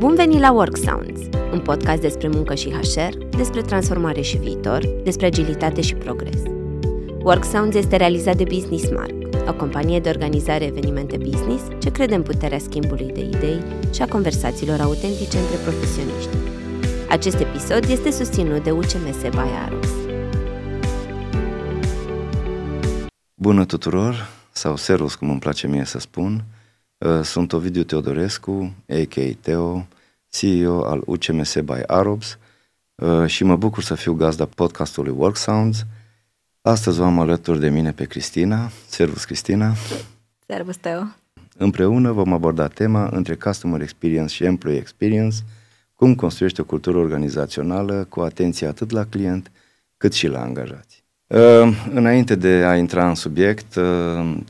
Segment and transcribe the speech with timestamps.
[0.00, 1.20] Bun venit la Work Sounds,
[1.52, 6.42] un podcast despre muncă și HR, despre transformare și viitor, despre agilitate și progres.
[7.22, 9.12] Work Sounds este realizat de Business Mark,
[9.48, 13.62] o companie de organizare evenimente business ce crede în puterea schimbului de idei
[13.94, 16.36] și a conversațiilor autentice între profesioniști.
[17.08, 19.90] Acest episod este susținut de UCMS by Aros.
[23.34, 26.59] Bună tuturor, sau serus cum îmi place mie să spun, Uh,
[27.22, 29.36] sunt Ovidiu Teodorescu, a.k.a.
[29.40, 29.86] Teo,
[30.30, 32.38] CEO al UCMS by Arabs
[32.94, 35.86] uh, și mă bucur să fiu gazda podcastului Work Sounds.
[36.60, 38.70] Astăzi v-am alături de mine pe Cristina.
[38.88, 39.74] Servus, Cristina!
[40.46, 41.02] Servus, Teo!
[41.56, 45.36] Împreună vom aborda tema între Customer Experience și Employee Experience,
[45.94, 49.50] cum construiește o cultură organizațională cu atenție atât la client
[49.96, 51.04] cât și la angajați.
[51.26, 53.78] Uh, înainte de a intra în subiect,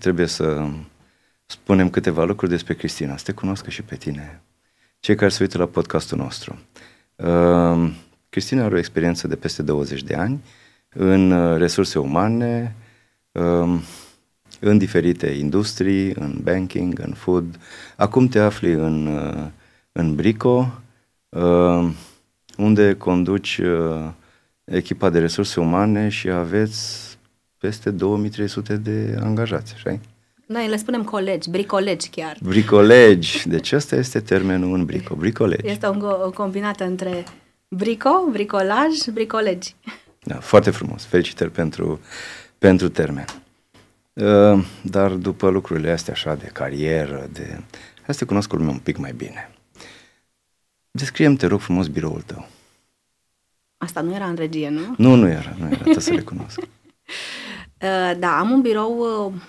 [0.01, 0.69] trebuie să
[1.51, 4.43] spunem câteva lucruri despre Cristina, să te cunoască și pe tine,
[5.01, 6.59] cei care se uită la podcastul nostru.
[7.17, 7.91] Uh,
[8.29, 10.41] Cristina are o experiență de peste 20 de ani
[10.89, 12.75] în uh, resurse umane,
[13.33, 13.81] uh,
[14.61, 17.59] în diferite industrii, în banking, în food.
[17.97, 19.47] Acum te afli în, uh,
[19.93, 20.81] în Brico,
[21.29, 21.91] uh,
[22.57, 24.11] unde conduci uh,
[24.65, 27.19] echipa de resurse umane și aveți
[27.59, 29.91] peste 2300 de angajați, așa
[30.51, 32.37] noi le spunem colegi, bricolegi chiar.
[32.43, 33.49] Bricolegi.
[33.49, 35.67] Deci ăsta este termenul în brico, bricolegi.
[35.67, 37.25] Este o, o combinată între
[37.69, 39.75] brico, bricolaj, bricolegi.
[40.23, 41.05] Da, foarte frumos.
[41.05, 42.01] Felicitări pentru,
[42.59, 43.25] pentru termen.
[44.13, 47.63] Uh, dar după lucrurile astea așa de carieră, de...
[48.03, 49.51] Hai să te cunosc lumea un pic mai bine.
[50.91, 52.49] Descriem, te rog frumos, biroul tău.
[53.77, 54.95] Asta nu era în regie, nu?
[54.97, 56.59] Nu, nu era, nu era, trebuie să recunosc.
[56.59, 59.41] Uh, da, am un birou uh, Uh,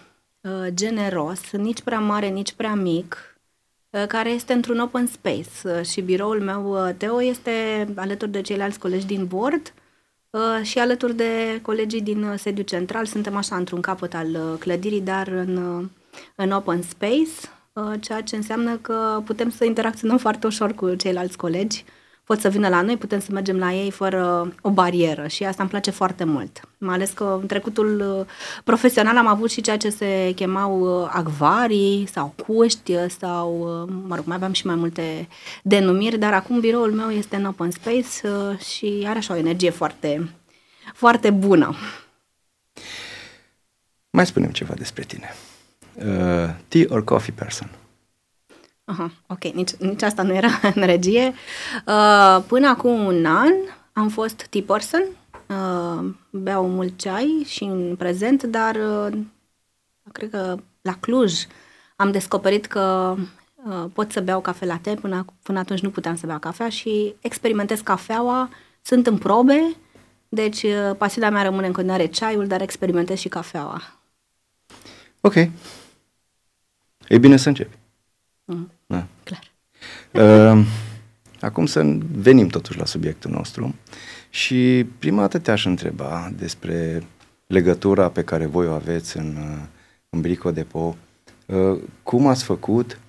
[0.68, 3.38] generos, nici prea mare, nici prea mic,
[3.90, 8.80] uh, care este într-un open space uh, și biroul meu, Teo, este alături de ceilalți
[8.80, 9.74] colegi din board
[10.62, 13.06] și alături de colegii din sediu central.
[13.06, 15.88] Suntem așa într-un capăt al clădirii, dar în,
[16.36, 17.32] în open space,
[18.00, 21.86] ceea ce înseamnă că putem să interacționăm foarte ușor cu ceilalți colegi
[22.32, 25.62] pot să vină la noi, putem să mergem la ei fără o barieră și asta
[25.62, 26.70] îmi place foarte mult.
[26.78, 28.26] Mai ales că în trecutul uh,
[28.64, 33.66] profesional am avut și ceea ce se chemau uh, acvarii sau cuști uh, sau,
[34.08, 35.28] mă rog, mai aveam și mai multe
[35.64, 40.30] denumiri, dar acum biroul meu este în open space și are așa o energie foarte,
[40.94, 41.76] foarte bună.
[44.10, 45.36] Mai spunem ceva despre tine.
[45.96, 47.81] Uh, tea or coffee person?
[48.86, 51.34] Aha, ok, nici, nici asta nu era în regie.
[51.86, 53.54] Uh, până acum un an
[53.94, 55.04] am fost tea person,
[55.48, 59.18] uh, beau mult ceai și în prezent, dar uh,
[60.12, 61.34] cred că la Cluj
[61.96, 63.16] am descoperit că
[63.66, 67.16] uh, pot să beau cafe latte, până, până atunci nu puteam să beau cafea și
[67.22, 68.50] experimentez cafeaua,
[68.82, 69.76] sunt în probe,
[70.30, 73.82] deci uh, pasiunea mea rămâne în continuare ceaiul, dar experimentez și cafeaua.
[75.22, 75.36] Ok.
[77.08, 77.81] E bine să începi.
[78.46, 78.72] Mm.
[78.88, 79.08] Da.
[79.24, 79.52] Clar.
[80.12, 80.66] Uh,
[81.42, 83.76] acum să venim totuși la subiectul nostru
[84.30, 87.04] și prima dată te-aș întreba despre
[87.48, 89.66] legătura pe care voi o aveți în, uh,
[90.10, 90.98] în Brico Depo.
[91.46, 93.00] Uh, cum ați făcut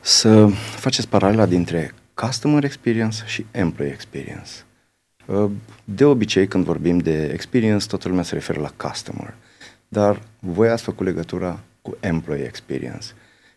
[0.00, 0.46] să
[0.76, 4.50] faceți paralela dintre customer experience și employee experience?
[5.26, 5.50] Uh,
[5.84, 9.34] de obicei, când vorbim de experience, toată lumea se referă la customer,
[9.88, 13.06] dar voi ați făcut legătura cu employee experience.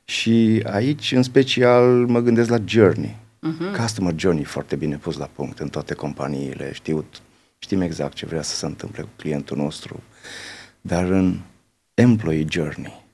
[0.09, 3.17] Și aici, în special, mă gândesc la journey.
[3.17, 3.79] Uh-huh.
[3.79, 6.73] Customer journey foarte bine pus la punct în toate companiile.
[6.73, 7.05] Știu,
[7.57, 10.03] știm exact ce vrea să se întâmple cu clientul nostru.
[10.81, 11.39] Dar în
[11.93, 13.05] employee journey,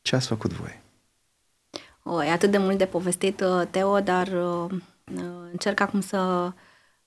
[0.00, 0.80] ce ați făcut voi?
[2.02, 4.70] O, e atât de mult de povestit, uh, Teo, dar uh,
[5.16, 6.52] uh, încerc acum să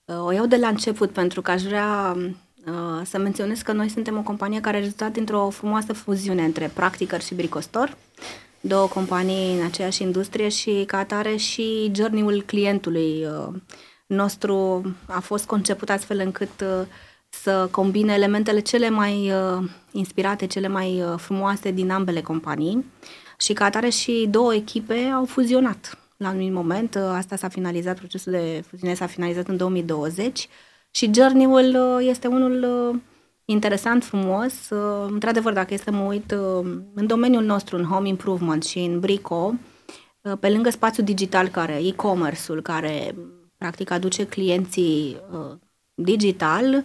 [0.04, 2.16] uh, o iau de la început, pentru că aș vrea
[2.66, 6.70] uh, să menționez că noi suntem o companie care a rezultat dintr-o frumoasă fuziune între
[6.74, 7.96] practicăr și bricostor
[8.66, 13.54] două companii în aceeași industrie și ca atare și journey-ul clientului uh,
[14.06, 16.86] nostru a fost conceput astfel încât uh,
[17.28, 22.84] să combine elementele cele mai uh, inspirate, cele mai frumoase din ambele companii
[23.38, 26.96] și ca atare și două echipe au fuzionat la un anumit moment.
[26.96, 30.48] Asta s-a finalizat, procesul de fuziune s-a finalizat în 2020
[30.90, 32.64] și journey-ul este unul
[33.46, 34.70] interesant, frumos.
[34.70, 38.78] Uh, într-adevăr, dacă este să mă uit uh, în domeniul nostru, în home improvement și
[38.78, 39.54] în Brico,
[40.20, 43.14] uh, pe lângă spațiul digital care, e-commerce-ul, care
[43.58, 45.16] practic aduce clienții
[45.94, 46.84] digital,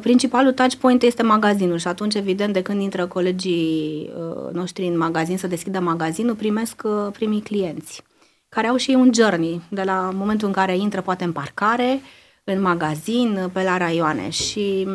[0.00, 4.10] principalul touch point este magazinul și atunci, evident, de când intră colegii
[4.52, 6.82] noștri în magazin să deschidă magazinul, primesc
[7.12, 8.02] primii clienți.
[8.48, 12.00] care au și un journey, de la momentul în care intră poate în parcare,
[12.44, 14.88] în magazin, pe la raioane și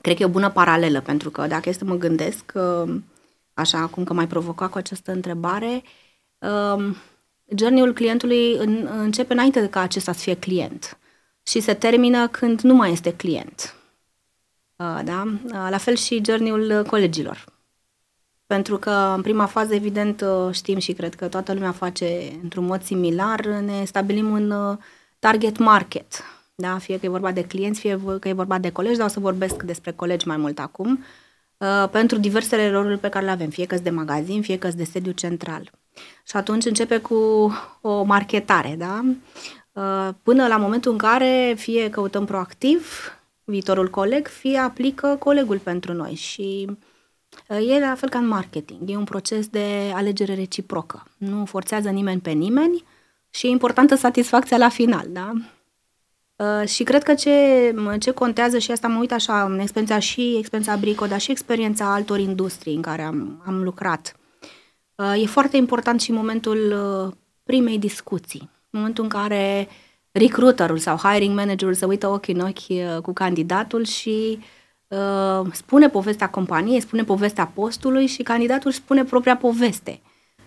[0.00, 2.94] cred că e o bună paralelă, pentru că dacă este să mă gândesc, uh,
[3.54, 5.82] așa acum că mai provocat cu această întrebare,
[6.38, 6.96] uh,
[7.56, 8.56] journey-ul clientului
[8.86, 10.98] începe înainte de ca acesta să fie client
[11.42, 13.74] și se termină când nu mai este client.
[14.76, 15.26] Uh, da?
[15.70, 17.44] La fel și journey-ul colegilor.
[18.46, 22.82] Pentru că în prima fază, evident, știm și cred că toată lumea face într-un mod
[22.82, 24.78] similar, ne stabilim un
[25.18, 26.24] target market,
[26.56, 26.78] da?
[26.78, 29.20] fie că e vorba de clienți, fie că e vorba de colegi, dar o să
[29.20, 31.04] vorbesc despre colegi mai mult acum,
[31.56, 34.84] uh, pentru diversele roluri pe care le avem, fie că de magazin, fie că de
[34.84, 35.70] sediu central.
[36.26, 37.50] Și atunci începe cu
[37.80, 39.04] o marketare, da?
[39.72, 43.10] Uh, până la momentul în care fie căutăm proactiv
[43.44, 46.66] viitorul coleg, fie aplică colegul pentru noi și
[47.48, 51.06] uh, E la fel ca în marketing, e un proces de alegere reciprocă.
[51.16, 52.84] Nu forțează nimeni pe nimeni
[53.30, 55.32] și e importantă satisfacția la final, da?
[56.36, 60.36] Uh, și cred că ce, ce contează și asta mă uit așa în experiența și
[60.38, 64.16] experiența Brico, dar și experiența altor industrii în care am, am lucrat.
[64.94, 66.74] Uh, e foarte important și momentul
[67.06, 67.12] uh,
[67.42, 69.68] primei discuții, momentul în care
[70.12, 74.38] recruiterul sau hiring managerul se uită ochi în ochi uh, cu candidatul și
[74.88, 80.00] uh, spune povestea companiei, spune povestea postului și candidatul spune propria poveste.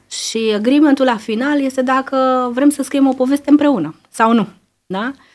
[0.10, 4.48] Și agreementul la final este dacă vrem să scriem o poveste împreună sau nu.
[4.86, 5.12] Da?
[5.16, 5.28] Uh,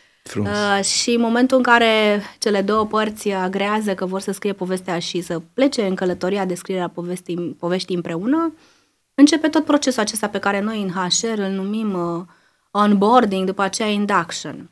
[0.83, 5.21] și în momentul în care cele două părți agrează că vor să scrie povestea și
[5.21, 8.55] să plece în călătoria de scrierea povestii, poveștii împreună,
[9.15, 12.25] începe tot procesul acesta pe care noi în HR îl numim uh,
[12.71, 14.71] onboarding, după aceea induction.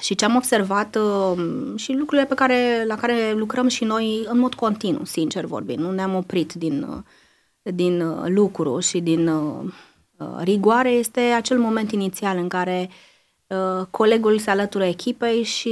[0.00, 1.42] Și ce am observat uh,
[1.76, 5.90] și lucrurile pe care, la care lucrăm și noi în mod continuu, sincer vorbind, nu
[5.90, 6.98] ne-am oprit din, uh,
[7.74, 9.72] din uh, lucru și din uh,
[10.16, 13.07] uh, rigoare, este acel moment inițial în care uh, Uh,
[13.90, 15.68] colegul se alătură echipei și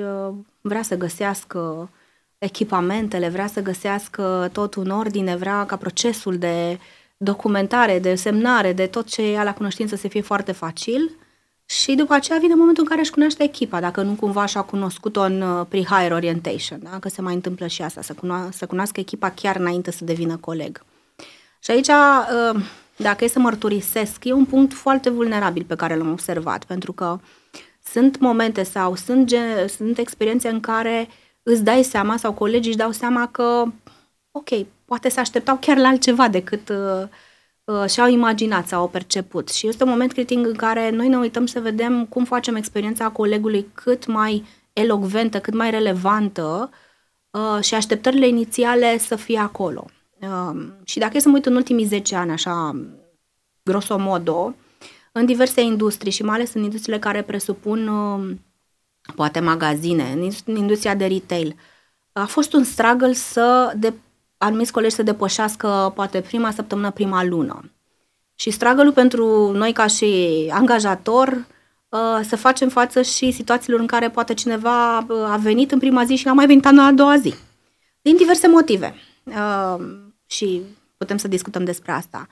[0.00, 1.90] uh, vrea să găsească
[2.38, 6.78] echipamentele, vrea să găsească tot în ordine, vrea ca procesul de
[7.16, 11.10] documentare, de semnare, de tot ce ia la cunoștință să fie foarte facil
[11.64, 15.20] și după aceea vine momentul în care își cunoaște echipa, dacă nu cumva și-a cunoscut-o
[15.20, 16.98] în uh, pre-hire orientation, da?
[16.98, 20.36] că se mai întâmplă și asta, să, cuno- să cunoască echipa chiar înainte să devină
[20.36, 20.84] coleg.
[21.58, 21.88] Și aici
[22.96, 27.18] dacă e să mărturisesc, e un punct foarte vulnerabil pe care l-am observat, pentru că
[27.84, 31.08] sunt momente sau sunt, gen, sunt experiențe în care
[31.42, 33.64] îți dai seama sau colegii își dau seama că,
[34.30, 34.48] ok,
[34.84, 37.08] poate se așteptau chiar la altceva decât uh,
[37.64, 39.48] uh, și-au imaginat sau au perceput.
[39.48, 43.08] Și este un moment critic în care noi ne uităm să vedem cum facem experiența
[43.08, 46.70] colegului cât mai elocventă, cât mai relevantă
[47.30, 49.86] uh, și așteptările inițiale să fie acolo.
[50.20, 52.84] Um, și dacă e să mă uit în ultimii 10 ani, așa,
[53.62, 54.54] grosomodo,
[55.12, 58.40] în diverse industrii și mai ales în industriile care presupun um,
[59.14, 61.56] poate magazine, în industria de retail,
[62.12, 63.92] a fost un struggle să de,
[64.38, 67.70] anumiți colegi să depășească poate prima săptămână, prima lună.
[68.34, 70.06] Și struggle pentru noi ca și
[70.52, 71.46] angajator
[71.88, 76.04] uh, să facem față și situațiilor în care poate cineva uh, a venit în prima
[76.04, 77.34] zi și n-a mai venit în a doua zi.
[78.00, 78.94] Din diverse motive.
[80.26, 80.62] Uh, și
[80.96, 82.26] putem să discutăm despre asta.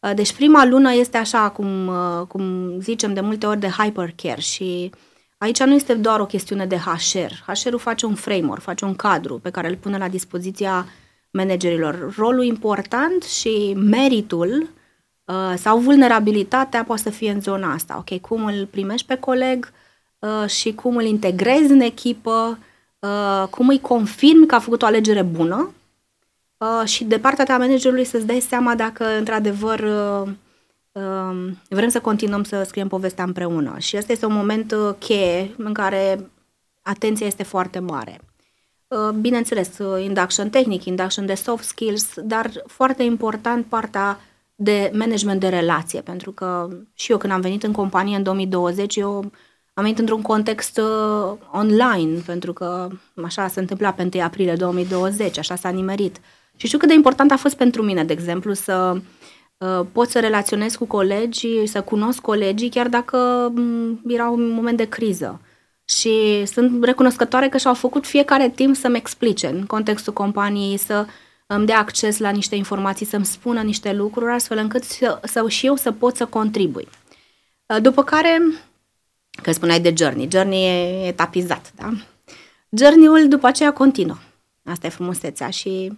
[0.00, 4.40] Uh, deci prima lună este așa, cum, uh, cum zicem de multe ori, de hypercare
[4.40, 4.90] și
[5.38, 7.52] aici nu este doar o chestiune de HR.
[7.52, 10.86] HR-ul face un framework, face un cadru pe care îl pune la dispoziția
[11.30, 12.14] managerilor.
[12.16, 14.70] Rolul important și meritul
[15.24, 17.96] uh, sau vulnerabilitatea poate să fie în zona asta.
[17.98, 19.72] Ok, cum îl primești pe coleg
[20.46, 22.58] și cum îl integrezi în echipă,
[23.50, 25.77] cum îi confirmi că a făcut o alegere bună uh,
[26.84, 30.30] și de partea ta managerului să-ți dai seama dacă într-adevăr uh,
[30.92, 33.74] uh, vrem să continuăm să scriem povestea împreună.
[33.78, 36.30] Și asta este un moment uh, cheie în care
[36.82, 38.20] atenția este foarte mare.
[38.88, 44.20] Uh, bineînțeles, uh, induction tehnic, induction de soft skills, dar foarte important partea
[44.54, 48.96] de management de relație, pentru că și eu când am venit în companie în 2020,
[48.96, 49.16] eu
[49.74, 52.88] am venit într-un context uh, online, pentru că
[53.24, 56.16] așa se întâmpla pe 1 aprilie 2020, așa s-a nimerit.
[56.16, 59.00] Uh, și știu cât de important a fost pentru mine, de exemplu, să
[59.58, 63.18] uh, pot să relaționez cu colegii, să cunosc colegii, chiar dacă
[63.56, 65.40] um, era un moment de criză.
[65.84, 71.06] Și sunt recunoscătoare că și-au făcut fiecare timp să-mi explice în contextul companiei, să
[71.46, 75.66] îmi dea acces la niște informații, să-mi spună niște lucruri, astfel încât să, să și
[75.66, 76.88] eu să pot să contribui.
[77.66, 78.40] Uh, după care,
[79.42, 81.92] că spuneai de journey, journey e etapizat, da?
[82.70, 84.16] Journey-ul după aceea continuă.
[84.64, 85.92] Asta e frumusețea și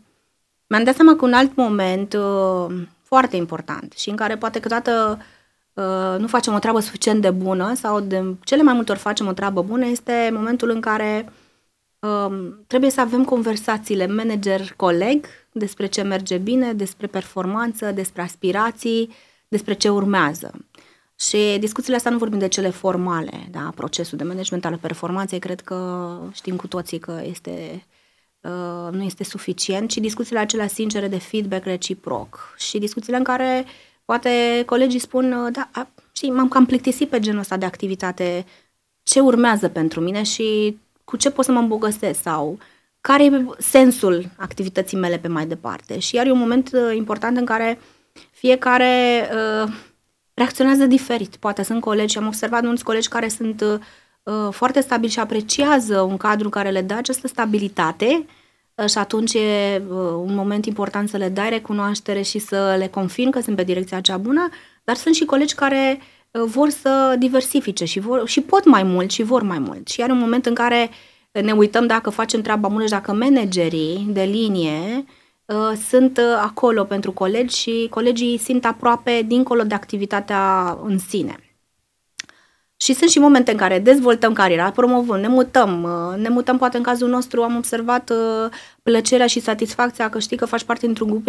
[0.70, 5.18] mi-am dat seama că un alt moment uh, foarte important și în care poate câteodată
[5.72, 9.26] uh, nu facem o treabă suficient de bună sau de cele mai multe ori facem
[9.26, 11.32] o treabă bună este momentul în care
[11.98, 19.10] um, trebuie să avem conversațiile manager-coleg despre ce merge bine, despre performanță, despre aspirații,
[19.48, 20.50] despre ce urmează.
[21.18, 25.60] Și discuțiile astea nu vorbim de cele formale, da, procesul de management al performanței, cred
[25.60, 27.84] că știm cu toții că este
[28.40, 33.64] uh, nu este suficient, ci discuțiile acelea sincere de feedback reciproc și discuțiile în care
[34.04, 38.46] poate colegii spun, uh, da, a, știi, m-am cam plictisit pe genul ăsta de activitate,
[39.02, 42.58] ce urmează pentru mine și cu ce pot să mă îmbogăsesc sau
[43.00, 45.98] care e sensul activității mele pe mai departe.
[45.98, 47.80] Și iar e un moment uh, important în care
[48.30, 49.72] fiecare uh,
[50.34, 51.36] reacționează diferit.
[51.36, 53.80] Poate sunt colegi, am observat mulți colegi care sunt uh,
[54.50, 58.26] foarte stabili și apreciază un cadru care le dă această stabilitate
[58.74, 62.86] uh, și atunci e uh, un moment important să le dai recunoaștere și să le
[62.86, 64.48] confirm că sunt pe direcția cea bună,
[64.84, 66.00] dar sunt și colegi care
[66.30, 69.88] uh, vor să diversifice și, vor, și pot mai mult și vor mai mult.
[69.88, 70.90] Și iar un moment în care
[71.32, 75.04] ne uităm dacă facem treaba bună și dacă managerii de linie
[75.50, 81.49] Uh, sunt uh, acolo pentru colegi și colegii simt aproape dincolo de activitatea în sine.
[82.80, 85.82] Și sunt și momente în care dezvoltăm cariera, promovăm, ne mutăm.
[85.82, 88.12] Uh, ne mutăm, poate în cazul nostru am observat
[88.82, 91.26] plăcerea și satisfacția că știi că faci parte dintr-un grup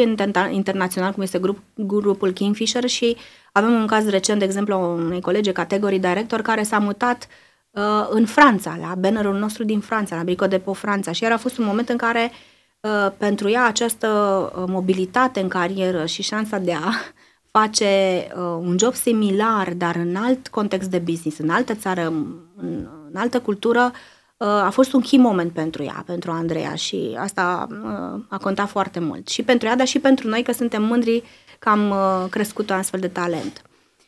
[0.52, 3.18] internațional, cum este grup, grupul Kingfisher și
[3.52, 7.28] avem un caz recent, de exemplu, unei colege, categorii director, care s-a mutat
[7.72, 11.38] uh, în Franța, la bannerul nostru din Franța, la Brico Depot Franța și iar a
[11.38, 12.38] fost un moment în care uh,
[12.82, 14.08] Uh, pentru ea această
[14.56, 16.92] uh, mobilitate în carieră și șansa de a
[17.52, 22.08] face uh, un job similar, dar în alt context de business, în altă țară,
[22.56, 23.92] în, în altă cultură,
[24.38, 27.68] a fost un key moment pentru ea, pentru Andreea și asta
[28.30, 29.28] a contat foarte mult.
[29.28, 31.24] Și pentru ea, dar și pentru noi, că suntem mândri
[31.60, 31.94] că am
[32.30, 33.62] crescut un astfel de talent.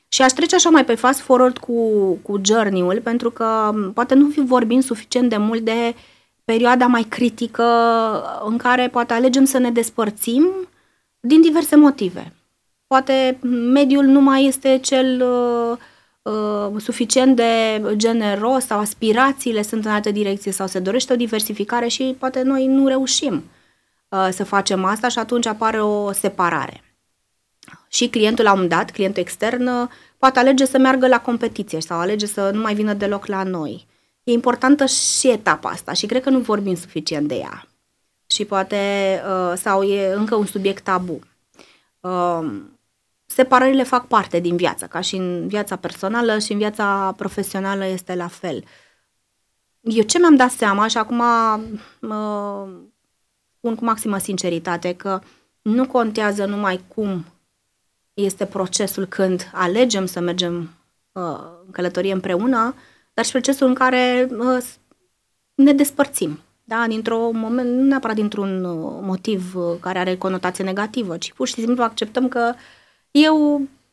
[0.07, 1.73] Și aș trece așa mai pe fast forward cu,
[2.21, 6.01] cu journey-ul, pentru că poate nu fi vorbim suficient de mult de uh,
[6.45, 7.63] perioada mai critică
[8.45, 10.47] în care poate alegem să ne despărțim
[11.19, 12.35] din diverse motive.
[12.93, 13.37] Poate
[13.73, 15.77] mediul nu mai este cel uh,
[16.33, 21.87] uh, suficient de generos sau aspirațiile sunt în altă direcție sau se dorește o diversificare
[21.87, 23.43] și poate noi nu reușim
[24.09, 26.83] uh, să facem asta și atunci apare o separare.
[27.87, 31.99] Și clientul la un dat, clientul extern, uh, poate alege să meargă la competiție sau
[31.99, 33.87] alege să nu mai vină deloc la noi
[34.23, 37.67] e importantă și etapa asta și cred că nu vorbim suficient de ea.
[38.25, 38.77] Și poate,
[39.27, 41.19] uh, sau e încă un subiect tabu.
[41.99, 42.71] Uh,
[43.33, 48.15] separările fac parte din viață, ca și în viața personală și în viața profesională este
[48.15, 48.63] la fel.
[49.81, 51.23] Eu ce mi-am dat seama și acum
[51.99, 52.67] mă
[53.57, 55.19] spun cu maximă sinceritate că
[55.61, 57.25] nu contează numai cum
[58.13, 60.69] este procesul când alegem să mergem
[61.11, 62.75] uh, în călătorie împreună,
[63.13, 64.63] dar și procesul în care uh,
[65.55, 66.39] ne despărțim.
[66.63, 66.85] Da?
[66.87, 71.53] Dintr-un moment, nu neapărat dintr-un uh, motiv uh, care are conotație negativă, ci pur și
[71.53, 72.53] simplu acceptăm că
[73.13, 73.27] e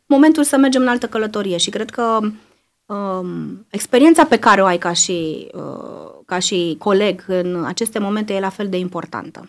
[0.06, 2.18] momentul să mergem în altă călătorie și cred că
[2.86, 8.34] um, experiența pe care o ai ca și, uh, ca și coleg în aceste momente
[8.34, 9.48] e la fel de importantă.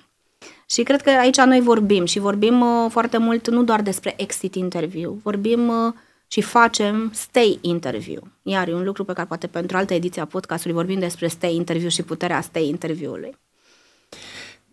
[0.65, 4.55] Și cred că aici noi vorbim și vorbim uh, foarte mult nu doar despre exit
[4.55, 5.93] interview, vorbim uh,
[6.27, 8.27] și facem stay interview.
[8.41, 11.55] Iar e un lucru pe care poate pentru altă ediție a podcastului vorbim despre stay
[11.55, 13.37] interview și puterea stay interview-ului.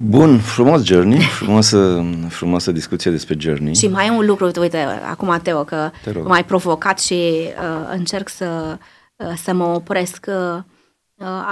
[0.00, 3.74] Bun, frumos journey, frumoasă, frumoasă discuție despre journey.
[3.74, 4.78] Și mai e un lucru, uite,
[5.10, 5.90] acum Teo, că
[6.24, 8.78] m-ai provocat și uh, încerc să,
[9.16, 10.26] uh, să mă opresc.
[10.28, 10.62] Uh,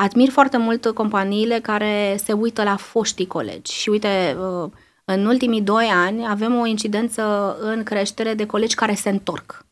[0.03, 4.71] admir foarte mult companiile care se uită la foștii colegi și uite, uh,
[5.05, 9.67] în ultimii doi ani avem o incidență în creștere de colegi care se întorc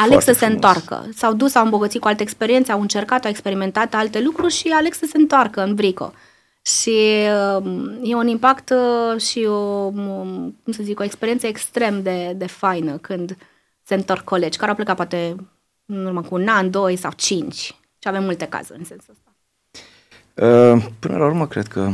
[0.00, 0.54] aleg Foarte să se frumos.
[0.54, 1.08] întoarcă.
[1.14, 4.92] S-au dus, au îmbogățit cu alte experiențe, au încercat, au experimentat alte lucruri și aleg
[4.92, 6.12] să se întoarcă în brico.
[6.78, 7.26] Și
[7.58, 9.52] uh, e un impact uh, și o,
[9.84, 13.36] um, cum să zic, o experiență extrem de, de faină când
[13.82, 15.36] se întorc colegi care au plecat poate
[15.86, 17.74] în urmă cu un an, doi sau cinci.
[17.98, 19.34] Și avem multe cazuri în sensul ăsta.
[20.46, 21.90] Uh, până la urmă, cred că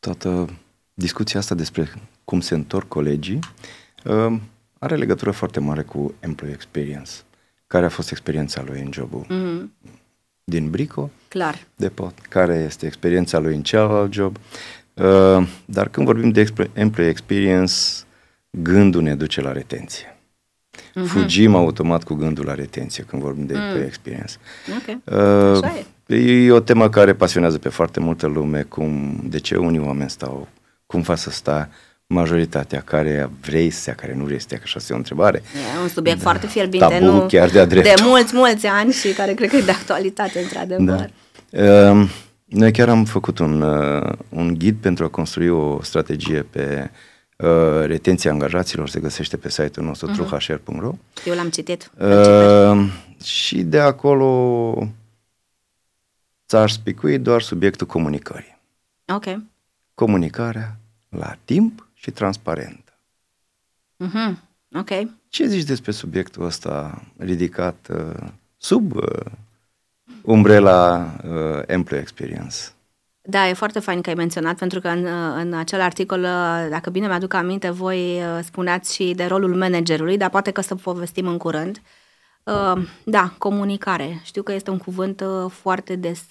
[0.00, 0.48] toată
[0.94, 1.92] discuția asta despre
[2.24, 3.38] cum se întorc colegii
[4.04, 4.36] uh,
[4.78, 7.10] are legătură foarte mare cu employee experience.
[7.66, 9.90] Care a fost experiența lui în jobul mm-hmm.
[10.44, 11.10] din Brico?
[11.30, 11.66] Clar.
[11.76, 12.14] De pot.
[12.28, 14.36] Care este experiența lui în celălalt job?
[14.94, 17.74] Uh, dar când vorbim de employee experience,
[18.50, 20.18] gândul ne duce la retenție.
[20.70, 21.06] Mm-hmm.
[21.06, 23.60] Fugim automat cu gândul la retenție când vorbim de mm.
[23.60, 24.34] employee experience.
[24.80, 25.02] Okay.
[25.04, 26.44] Uh, Așa e.
[26.44, 30.48] e o temă care pasionează pe foarte multă lume, cum, de ce unii oameni stau,
[30.86, 31.68] cum fac să stai,
[32.12, 35.42] majoritatea care vrei să care nu vrei să că așa este o întrebare.
[35.76, 36.22] E un subiect da.
[36.22, 37.26] foarte fierbinte, Tabu, nu?
[37.26, 41.10] chiar de De mulți, mulți ani și care cred că e de actualitate, într-adevăr.
[41.50, 41.90] Da.
[41.90, 42.08] Uh,
[42.44, 46.90] noi chiar am făcut un, uh, un ghid pentru a construi o strategie pe
[47.36, 50.28] uh, retenția angajaților, se găsește pe site-ul nostru uh-huh.
[50.28, 50.92] truhr.ro.
[51.24, 51.90] Eu l-am citit.
[51.98, 52.90] Uh,
[53.24, 54.88] și de acolo
[56.48, 58.58] ți-aș spicui doar subiectul comunicării.
[59.14, 59.24] Ok.
[59.94, 60.76] Comunicarea
[61.08, 62.92] la timp și transparentă.
[64.04, 64.34] Uh-huh.
[64.74, 64.88] Ok.
[65.28, 68.26] Ce zici despre subiectul ăsta ridicat uh,
[68.56, 69.24] sub uh,
[70.22, 72.56] umbrela uh, Employee Experience?
[73.22, 76.90] Da, e foarte fain că ai menționat, pentru că în, în acel articol, uh, dacă
[76.90, 81.26] bine mi-aduc aminte, voi uh, spuneați și de rolul managerului, dar poate că să povestim
[81.26, 81.82] în curând.
[82.42, 84.20] Uh, da, comunicare.
[84.24, 86.24] Știu că este un cuvânt foarte des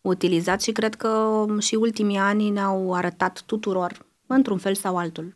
[0.00, 5.34] utilizat și cred că um, și ultimii ani ne-au arătat tuturor, într-un fel sau altul,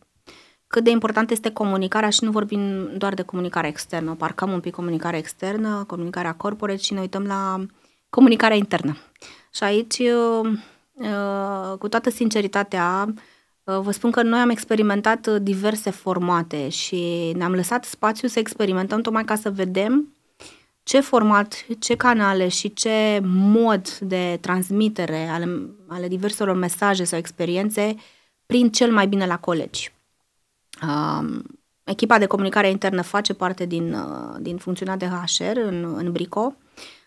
[0.71, 4.75] cât de important este comunicarea și nu vorbim doar de comunicare externă, parcăm un pic
[4.75, 7.67] comunicarea externă, comunicarea corporate și ne uităm la
[8.09, 8.97] comunicarea internă.
[9.53, 10.51] Și aici, uh,
[10.93, 13.15] uh, cu toată sinceritatea,
[13.65, 19.01] uh, vă spun că noi am experimentat diverse formate și ne-am lăsat spațiu să experimentăm
[19.01, 20.15] tocmai ca să vedem
[20.83, 27.95] ce format, ce canale și ce mod de transmitere ale, ale diverselor mesaje sau experiențe
[28.51, 29.93] prin cel mai bine la colegi.
[30.83, 31.43] Um,
[31.85, 36.55] echipa de comunicare internă face parte din, uh, din funcțiunea de HR în, în Brico.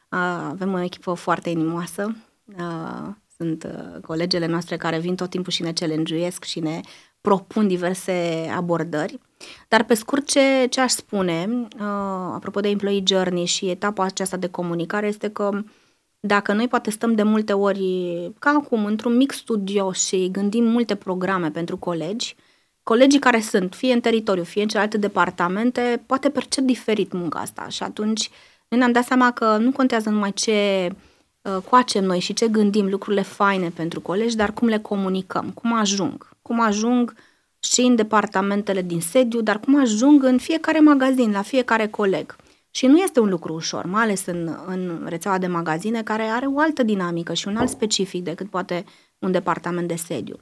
[0.10, 0.20] Uh,
[0.50, 2.16] avem o echipă foarte inimoasă.
[2.58, 3.08] Uh,
[3.38, 6.82] sunt uh, colegele noastre care vin tot timpul și ne challenge și ne
[7.22, 9.20] propun diverse abordări.
[9.68, 14.38] Dar pe scurt ce, ce aș spune, uh, apropo de employee journey și etapa aceasta
[14.38, 15.64] de comunicare, este că
[16.26, 17.84] dacă noi poate stăm de multe ori,
[18.40, 22.36] ca acum, într-un mic studio și gândim multe programe pentru colegi,
[22.84, 27.68] colegii care sunt, fie în teritoriu, fie în celelalte departamente, poate percep diferit munca asta
[27.68, 28.30] și atunci
[28.68, 30.90] noi ne-am dat seama că nu contează numai ce
[31.42, 35.74] uh, coacem noi și ce gândim, lucrurile faine pentru colegi, dar cum le comunicăm, cum
[35.74, 37.16] ajung, cum ajung
[37.60, 42.36] și în departamentele din sediu, dar cum ajung în fiecare magazin, la fiecare coleg.
[42.76, 46.46] Și nu este un lucru ușor, mai ales în, în rețeaua de magazine, care are
[46.46, 48.86] o altă dinamică și un alt specific decât poate
[49.20, 50.40] un departament de sediu.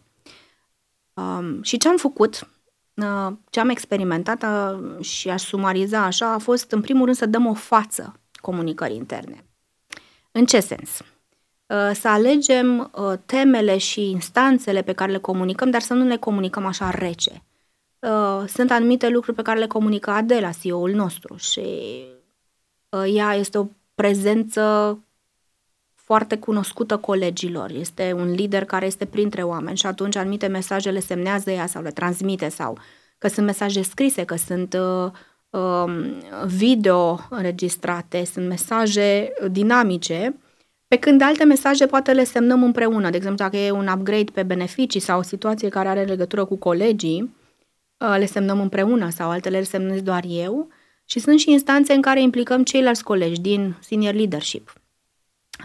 [1.13, 2.50] Um, și ce am făcut,
[2.94, 7.26] uh, ce am experimentat uh, și aș sumariza așa, a fost în primul rând să
[7.26, 9.46] dăm o față comunicării interne.
[10.32, 11.00] În ce sens?
[11.00, 16.17] Uh, să alegem uh, temele și instanțele pe care le comunicăm, dar să nu le
[16.17, 17.44] comunicăm așa rece.
[18.00, 21.62] Uh, sunt anumite lucruri pe care le comunică Adela, CEO-ul nostru și
[23.13, 24.97] ea este o prezență
[25.95, 27.71] foarte cunoscută colegilor.
[27.71, 31.82] Este un lider care este printre oameni și atunci anumite mesaje le semnează ea sau
[31.82, 32.77] le transmite sau
[33.17, 35.12] că sunt mesaje scrise, că sunt uh,
[35.62, 35.91] um,
[36.45, 40.36] video înregistrate, sunt mesaje dinamice,
[40.88, 43.10] pe când alte mesaje poate le semnăm împreună.
[43.10, 46.56] De exemplu, dacă e un upgrade pe beneficii sau o situație care are legătură cu
[46.56, 47.36] colegii,
[47.97, 50.67] uh, le semnăm împreună sau altele le semnez doar eu.
[51.06, 54.74] Și sunt și instanțe în care implicăm ceilalți colegi din senior leadership.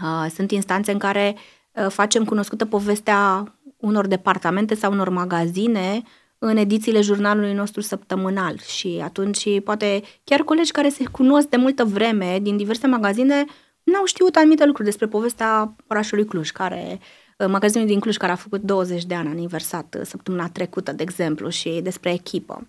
[0.03, 1.35] Uh, sunt instanțe în care
[1.71, 6.01] uh, facem cunoscută povestea unor departamente sau unor magazine
[6.39, 11.83] în edițiile jurnalului nostru săptămânal și atunci poate chiar colegi care se cunosc de multă
[11.83, 13.45] vreme din diverse magazine
[13.83, 16.99] n-au știut anumite lucruri despre povestea orașului Cluj, care
[17.37, 21.49] uh, magazinul din Cluj care a făcut 20 de ani aniversat săptămâna trecută, de exemplu,
[21.49, 22.67] și despre echipă.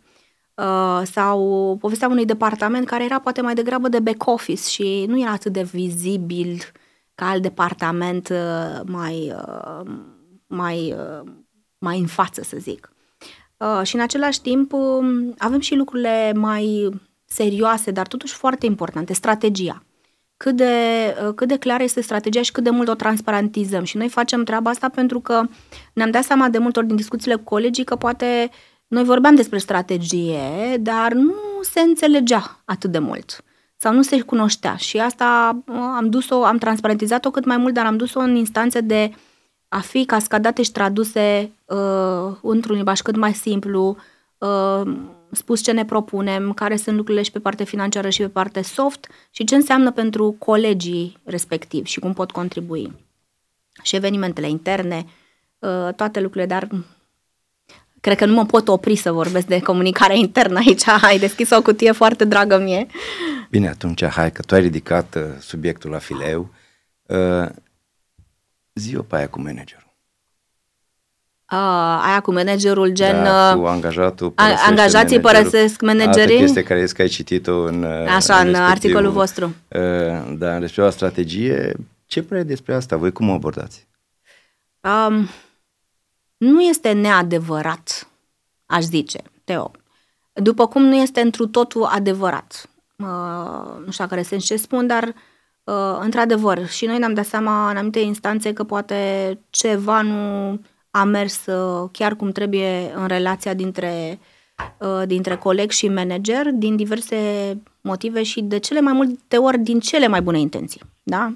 [0.58, 5.20] Uh, sau povestea unui departament care era poate mai degrabă de back office și nu
[5.20, 6.62] era atât de vizibil
[7.14, 9.34] ca alt departament uh, mai,
[10.46, 10.96] mai,
[11.78, 12.92] mai în față, să zic.
[13.82, 16.88] Și în același timp um, avem și lucrurile mai
[17.24, 19.82] serioase, dar totuși foarte importante, strategia
[20.38, 20.74] cât de,
[21.34, 23.84] cât de clară este strategia și cât de mult o transparentizăm.
[23.84, 25.42] Și noi facem treaba asta pentru că
[25.92, 28.50] ne-am dat seama de multe ori din discuțiile cu colegii că poate
[28.88, 33.42] noi vorbeam despre strategie, dar nu se înțelegea atât de mult
[33.81, 35.59] sau nu se cunoștea și asta
[35.96, 39.12] am dus-o, am transparentizat-o cât mai mult, dar am dus-o în instanțe de
[39.68, 43.96] a fi cascadate și traduse uh, într-un limbaj cât mai simplu,
[44.38, 44.83] uh,
[45.31, 49.07] spus ce ne propunem, care sunt lucrurile și pe parte financiară și pe parte soft
[49.31, 52.92] și ce înseamnă pentru colegii respectivi și cum pot contribui.
[53.83, 55.07] Și evenimentele interne,
[55.59, 56.68] uh, toate lucrurile, dar
[58.00, 60.88] cred că nu mă pot opri să vorbesc de comunicare internă aici.
[61.08, 62.87] Ai deschis o cutie foarte dragă mie.
[63.50, 66.50] Bine, atunci hai că tu ai ridicat uh, subiectul la fileu.
[67.06, 67.48] Uh,
[68.74, 69.87] zi-o pe aia cu managerul.
[71.52, 71.58] Uh,
[72.06, 73.22] aia cu managerul gen...
[73.22, 75.50] Da, uh, cu angajatul a, angajații managerul.
[75.50, 76.20] părăsesc managerii?
[76.20, 77.84] Altă chestie care că ai citit-o în
[78.14, 79.44] Așa, în, în articolul vostru.
[79.44, 79.80] Uh,
[80.38, 81.74] da, în respectiva strategie.
[82.06, 82.96] Ce părere despre asta?
[82.96, 83.87] Voi cum o abordați?
[84.80, 85.28] Um,
[86.38, 88.09] nu este neadevărat,
[88.66, 89.70] aș zice, Teo.
[90.33, 92.70] După cum nu este întru totul adevărat.
[92.96, 95.14] Uh, nu știu care sens ce spun, dar
[95.64, 101.05] uh, într-adevăr, și noi ne-am dat seama în anumite instanțe că poate ceva nu a
[101.05, 104.18] mers uh, chiar cum trebuie în relația dintre,
[104.79, 107.16] uh, dintre coleg și manager, din diverse
[107.81, 110.81] motive și de cele mai multe ori din cele mai bune intenții.
[111.03, 111.33] Da?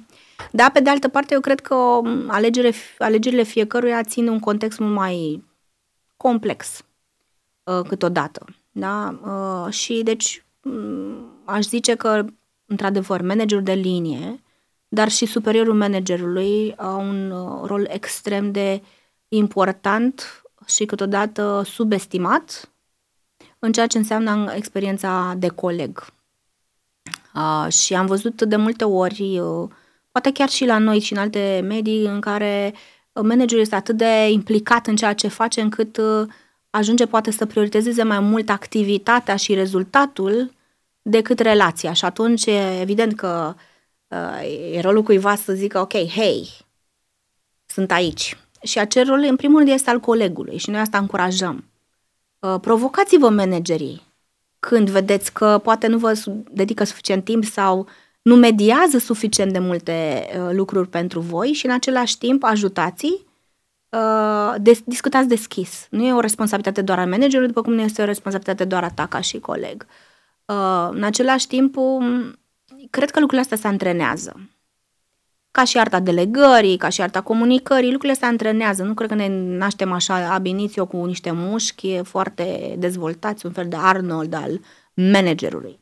[0.51, 4.79] Dar, pe de altă parte, eu cred că um, alegere, alegerile fiecăruia țin un context
[4.79, 5.45] mult mai
[6.17, 6.85] complex
[7.65, 8.45] uh, câteodată.
[8.73, 9.19] Da?
[9.71, 12.25] Și, deci, mm, aș zice că,
[12.67, 14.43] într-adevăr, managerul de linie,
[14.89, 17.33] dar și superiorul managerului au un
[17.65, 18.83] rol extrem de
[19.29, 22.73] important și câteodată subestimat
[23.59, 26.07] în ceea ce înseamnă experiența de coleg.
[27.35, 29.69] Uh, și am văzut de multe ori, uh,
[30.13, 32.75] poate chiar și la noi și în alte medii, în care
[33.13, 36.29] managerul este atât de implicat în ceea ce face încât uh,
[36.71, 40.53] ajunge poate să prioritizeze mai mult activitatea și rezultatul
[41.03, 41.93] decât relația.
[41.93, 43.55] Și atunci e evident că
[44.09, 46.49] uh, e rolul cuiva să zică, ok, hei,
[47.67, 48.37] sunt aici.
[48.63, 51.65] Și acel rol, în primul rând, este al colegului și noi asta încurajăm.
[52.39, 54.03] Uh, provocați-vă managerii
[54.59, 57.89] când vedeți că poate nu vă dedică suficient timp sau
[58.23, 63.07] nu mediază suficient de multe uh, lucruri pentru voi și în același timp ajutați
[63.89, 65.87] uh, des, discutați deschis.
[65.91, 68.91] Nu e o responsabilitate doar a managerului, după cum nu este o responsabilitate doar a
[68.91, 69.87] ta ca și coleg.
[70.45, 72.39] Uh, în același timp, um,
[72.91, 74.41] cred că lucrurile astea se antrenează.
[75.51, 78.83] Ca și arta delegării, ca și arta comunicării, lucrurile se antrenează.
[78.83, 83.69] Nu cred că ne naștem așa ab initio cu niște mușchi foarte dezvoltați, un fel
[83.69, 84.61] de Arnold al
[84.95, 85.82] managerului.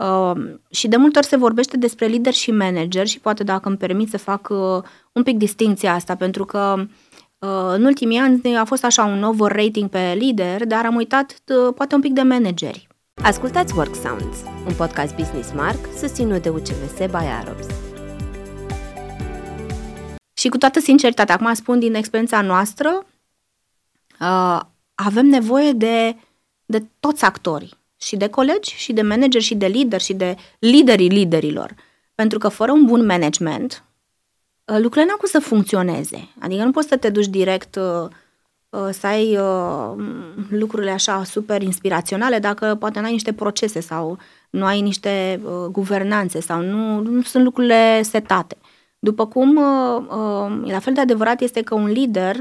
[0.00, 3.76] Uh, și de multe ori se vorbește despre lider și manager și poate dacă îmi
[3.76, 4.82] permit să fac uh,
[5.12, 6.74] un pic distinția asta, pentru că
[7.38, 11.74] uh, în ultimii ani a fost așa un overrating pe lider, dar am uitat uh,
[11.74, 12.88] poate un pic de manageri.
[13.22, 14.36] Ascultați Work Sounds,
[14.66, 17.66] un podcast Business Mark susținut de UCMS by Arabs.
[20.32, 23.06] Și cu toată sinceritatea, acum spun din experiența noastră,
[24.20, 24.60] uh,
[24.94, 26.16] avem nevoie de,
[26.66, 31.08] de toți actorii, și de colegi, și de manageri, și de lideri, și de liderii
[31.08, 31.74] liderilor.
[32.14, 33.84] Pentru că fără un bun management,
[34.64, 36.28] uh, lucrurile n-au cum să funcționeze.
[36.38, 38.08] Adică nu poți să te duci direct uh,
[38.68, 40.04] uh, să ai uh,
[40.48, 44.18] lucrurile așa super inspiraționale dacă poate n-ai niște procese sau
[44.50, 48.56] nu ai niște uh, guvernanțe sau nu, nu sunt lucrurile setate.
[48.98, 52.36] După cum, uh, uh, la fel de adevărat este că un lider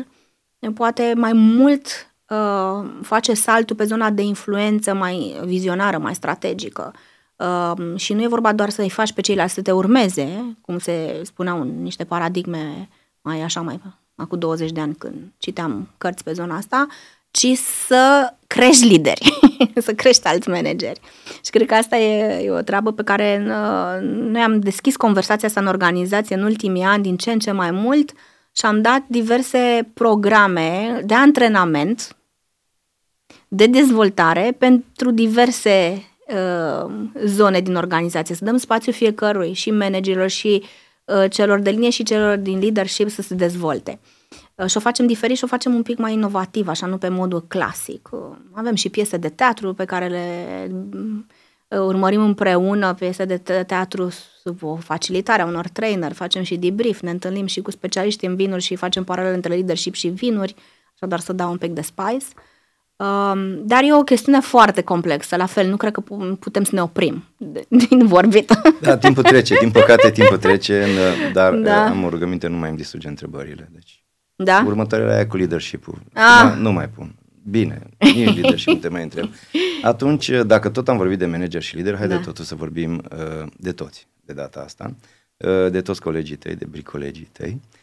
[0.73, 6.93] poate mai mult uh, face saltul pe zona de influență mai vizionară, mai strategică.
[7.95, 11.61] Și nu e vorba doar să-i faci pe ceilalți să te urmeze, cum se spuneau
[11.61, 12.89] în niște paradigme
[13.21, 13.81] mai așa, mai
[14.15, 16.87] acum 20 de ani când citeam cărți pe zona asta,
[17.31, 17.47] ci
[17.87, 19.39] să crești lideri,
[19.85, 20.99] să crești alți manageri.
[21.43, 25.47] Și cred că asta e, e o treabă pe care uh, noi am deschis conversația
[25.47, 28.11] asta în organizație în ultimii ani din ce în ce mai mult
[28.51, 32.15] și am dat diverse programe de antrenament,
[33.51, 36.91] de dezvoltare pentru diverse uh,
[37.25, 40.63] zone din organizație, să dăm spațiu fiecărui și managerilor și
[41.05, 43.99] uh, celor de linie și celor din leadership să se dezvolte.
[44.55, 47.09] Uh, și o facem diferit și o facem un pic mai inovativ, așa, nu pe
[47.09, 48.09] modul clasic.
[48.11, 48.19] Uh,
[48.51, 50.27] avem și piese de teatru pe care le
[51.67, 54.09] uh, urmărim împreună, piese de teatru
[54.43, 58.35] sub o facilitare a unor trainer, facem și debrief, ne întâlnim și cu specialiști în
[58.35, 60.55] vinuri și facem paralel între leadership și vinuri,
[60.93, 62.25] așa doar să dau un pic de spice.
[62.99, 66.01] Um, dar e o chestiune foarte complexă, la fel, nu cred că
[66.39, 67.23] putem să ne oprim
[67.89, 68.51] din vorbit.
[68.81, 70.85] Da, timpul trece, din păcate timpul trece,
[71.33, 71.85] dar da.
[71.85, 73.69] am o rugăminte, nu mai îmi distruge întrebările.
[73.71, 74.03] Deci
[74.35, 74.63] da?
[74.65, 76.01] Următoarea aia cu leadership-ul.
[76.13, 76.53] Ah.
[76.55, 77.15] Nu, nu mai pun.
[77.49, 79.29] Bine, nici leadership nu te mai întreb.
[79.81, 82.19] Atunci, dacă tot am vorbit de manager și lider, haide da.
[82.19, 84.95] totul să vorbim uh, de toți de data asta,
[85.37, 87.59] uh, de toți colegii tăi, de bricolegii tăi.
[87.61, 87.78] Uh,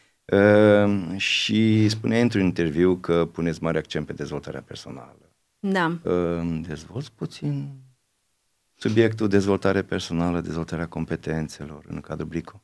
[1.17, 5.31] și spuneai într-un interviu că puneți mare accent pe dezvoltarea personală.
[5.59, 5.99] Da.
[6.03, 7.69] Uh, dezvolți puțin
[8.77, 12.63] subiectul dezvoltare personală, dezvoltarea competențelor în cadrul Brico?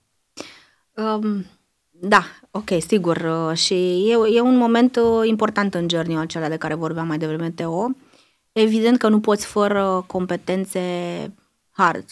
[0.97, 1.45] Um,
[1.91, 3.17] da, ok, sigur.
[3.17, 3.75] Uh, și
[4.11, 7.91] e, e un moment uh, important în journey acela de care vorbeam mai devreme, Teo.
[8.53, 10.81] Evident că nu poți fără competențe
[11.71, 12.05] hard.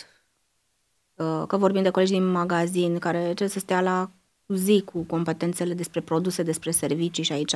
[1.15, 4.11] Uh, că vorbim de colegi din magazin care trebuie să stea la
[4.55, 7.53] zi cu competențele despre produse, despre servicii și aici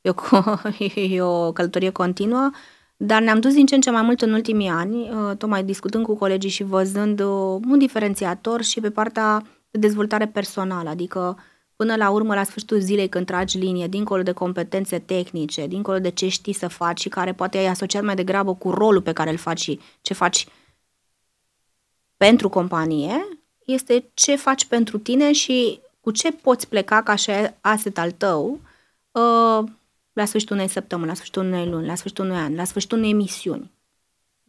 [0.00, 0.14] e o,
[1.14, 2.50] e o călătorie continuă,
[2.96, 6.16] dar ne-am dus din ce în ce mai mult în ultimii ani, tocmai discutând cu
[6.16, 11.38] colegii și văzând un diferențiator și pe partea de dezvoltare personală, adică
[11.76, 16.10] până la urmă, la sfârșitul zilei, când tragi linie, dincolo de competențe tehnice, dincolo de
[16.10, 19.30] ce știi să faci și care poate ai asociat mai degrabă cu rolul pe care
[19.30, 20.46] îl faci și ce faci
[22.16, 23.28] pentru companie,
[23.64, 28.60] este ce faci pentru tine și cu ce poți pleca ca și asset al tău
[29.10, 29.68] uh,
[30.12, 33.10] la sfârșitul unei săptămâni, la sfârșitul unei luni, la sfârșitul unui an, la sfârșitul unei
[33.10, 33.70] emisiuni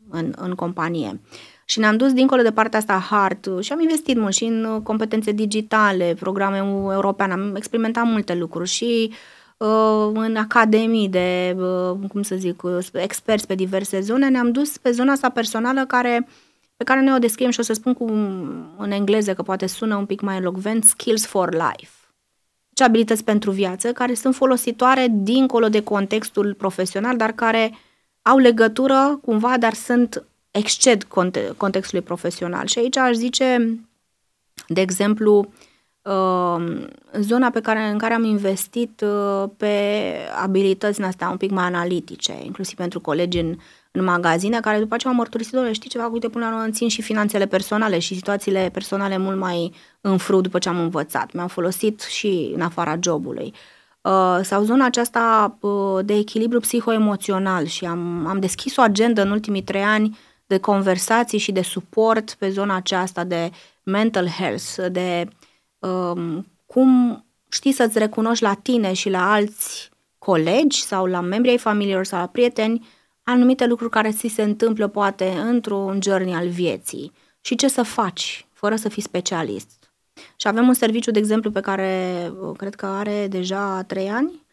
[0.10, 1.20] în, în companie.
[1.66, 5.32] Și ne-am dus dincolo de partea asta hard și am investit mult și în competențe
[5.32, 6.58] digitale, programe
[6.94, 9.14] europene, am experimentat multe lucruri și
[9.58, 12.62] uh, în academii de, uh, cum să zic,
[12.94, 16.28] experți pe diverse zone, ne-am dus pe zona asta personală care
[16.80, 18.06] pe care noi o descriem și o să spun cu,
[18.78, 21.92] în engleză, că poate sună un pic mai elocvent, skills for life.
[22.74, 27.78] Ce abilități pentru viață, care sunt folositoare dincolo de contextul profesional, dar care
[28.22, 31.04] au legătură cumva, dar sunt exced
[31.58, 32.66] contextului profesional.
[32.68, 33.80] Și aici aș zice,
[34.68, 35.52] de exemplu,
[36.02, 36.86] uh,
[37.20, 40.04] zona pe care, în care am investit uh, pe
[40.42, 43.58] abilități în astea un pic mai analitice, inclusiv pentru colegi în,
[43.92, 46.88] în magazine, care după ce am mărturisit, doamne, știi ceva, uite, până la urmă țin
[46.88, 51.34] și finanțele personale și situațiile personale mult mai în frut după ce am învățat.
[51.34, 53.54] Mi-am folosit și în afara jobului.
[54.02, 59.32] Uh, sau zona aceasta uh, de echilibru psihoemoțional și am, am deschis o agendă în
[59.32, 63.50] ultimii trei ani de conversații și de suport pe zona aceasta de
[63.84, 65.28] mental health, de
[65.80, 71.58] um, cum știi să-ți recunoști la tine și la alți colegi sau la membrii ai
[71.58, 72.88] familiilor sau la prieteni
[73.30, 77.12] anumite lucruri care ți se întâmplă poate într-un journey al vieții
[77.42, 79.92] și ce să faci fără să fii specialist.
[80.36, 84.48] Și avem un serviciu, de exemplu, pe care uh, cred că are deja trei ani,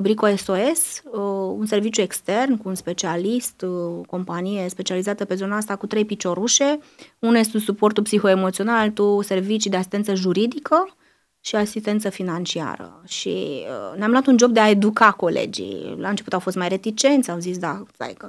[0.00, 5.56] Brico SOS, uh, un serviciu extern cu un specialist, o uh, companie specializată pe zona
[5.56, 6.78] asta cu trei piciorușe.
[7.18, 10.96] Unul este suportul psihoemoțional, altul servicii de asistență juridică
[11.44, 13.02] și asistență financiară.
[13.06, 15.94] Și uh, ne-am luat un job de a educa colegii.
[15.98, 18.28] La început au fost mai reticenți, au zis, da, stai că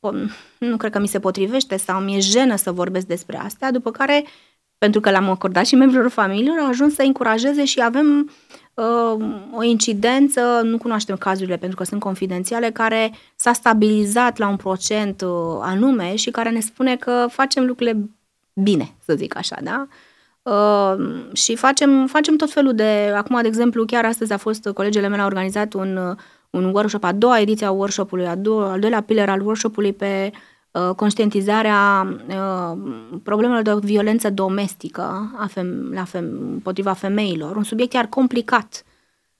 [0.00, 3.90] nu, nu cred că mi se potrivește sau mi-e jenă să vorbesc despre astea, după
[3.90, 4.24] care,
[4.78, 8.30] pentru că l-am acordat și membrilor familiilor, au ajuns să încurajeze și avem
[8.74, 14.56] uh, o incidență, nu cunoaștem cazurile pentru că sunt confidențiale, care s-a stabilizat la un
[14.56, 18.10] procent uh, anume și care ne spune că facem lucrurile
[18.54, 19.86] bine, să zic așa, da?
[19.88, 19.94] Uh,
[21.32, 23.12] și facem, facem tot felul de...
[23.16, 26.16] Acum, de exemplu, chiar astăzi a fost, colegele mele au organizat un,
[26.50, 30.30] un workshop, a doua ediție a workshopului, a doua, al doilea pillar al workshopului pe
[30.32, 30.38] uh,
[30.72, 32.78] Uh, conștientizarea uh,
[33.22, 38.84] problemelor de violență domestică a fem, la fem, împotriva femeilor, un subiect chiar complicat.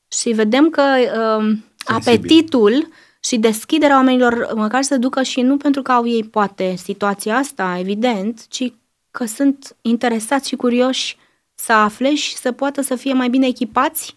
[0.08, 2.88] Și vedem că uh, apetitul
[3.20, 7.76] și deschiderea oamenilor măcar să ducă și nu pentru că au ei poate situația asta,
[7.78, 8.72] evident, ci
[9.12, 11.16] că sunt interesați și curioși
[11.54, 14.16] să afle și să poată să fie mai bine echipați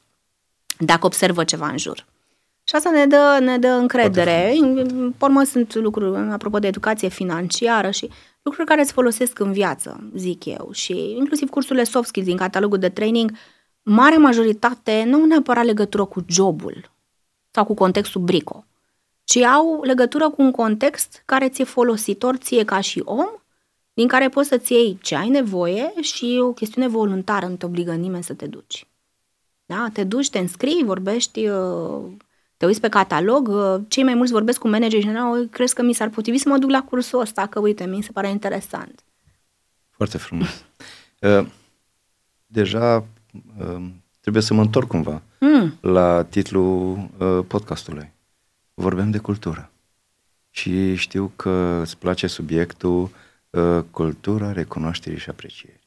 [0.78, 2.06] dacă observă ceva în jur.
[2.64, 4.56] Și asta ne dă, ne dă încredere.
[5.18, 8.10] Pormă sunt lucruri, apropo de educație financiară și
[8.42, 10.70] lucruri care îți folosesc în viață, zic eu.
[10.72, 13.32] Și inclusiv cursurile soft skills din catalogul de training,
[13.82, 16.92] mare majoritate nu au neapărat legătură cu jobul
[17.52, 18.66] sau cu contextul brico,
[19.24, 23.28] ci au legătură cu un context care ți-e folositor ție ca și om,
[23.96, 27.94] din care poți să-ți iei ce ai nevoie și o chestiune voluntară, nu te obligă
[27.94, 28.88] nimeni să te duci.
[29.66, 29.90] Da?
[29.94, 32.04] Te duci, te înscrii, vorbești uh,
[32.58, 35.94] te uiți pe catalog, uh, cei mai mulți vorbesc cu manageri general, crezi că mi
[35.94, 39.04] s-ar potrivi să mă duc la cursul ăsta, că uite, mi se pare interesant.
[39.90, 40.48] Foarte frumos.
[41.22, 41.48] Uh,
[42.46, 43.06] deja
[43.60, 43.86] uh,
[44.20, 45.78] trebuie să mă întorc cumva mm.
[45.82, 47.10] la titlul
[47.48, 48.12] podcastului.
[48.74, 49.72] Vorbim de cultură.
[50.50, 53.10] Și știu că îți place subiectul
[53.92, 55.80] cultura, recunoașterii și aprecierii.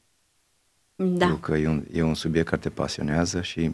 [0.95, 1.25] Da.
[1.25, 3.73] Știu că e un, e un subiect care te pasionează și uh,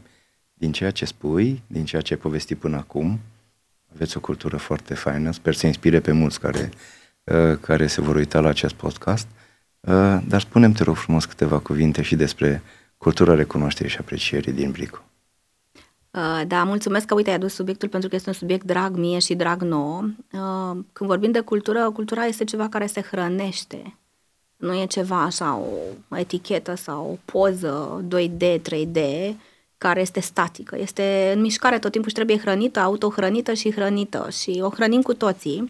[0.58, 3.19] din ceea ce spui, din ceea ce ai povestit până acum,
[3.93, 6.69] aveți o cultură foarte faină, sper să inspire pe mulți care,
[7.23, 9.27] uh, care se vor uita la acest podcast,
[9.79, 12.62] uh, dar spunem te rog frumos câteva cuvinte și despre
[12.97, 15.03] cultura recunoașterii și aprecierii din Brico.
[16.15, 19.19] Uh, da, mulțumesc că, uite, ai adus subiectul pentru că este un subiect drag mie
[19.19, 20.04] și drag nouă.
[20.93, 23.97] Când vorbim de cultură, cultura este ceva care se hrănește.
[24.56, 25.62] Nu e ceva așa,
[26.12, 28.99] o etichetă sau o poză 2D, 3D,
[29.78, 34.60] care este statică, este în mișcare tot timpul și trebuie hrănită, autohrănită și hrănită și
[34.63, 35.69] o hrănim cu toții.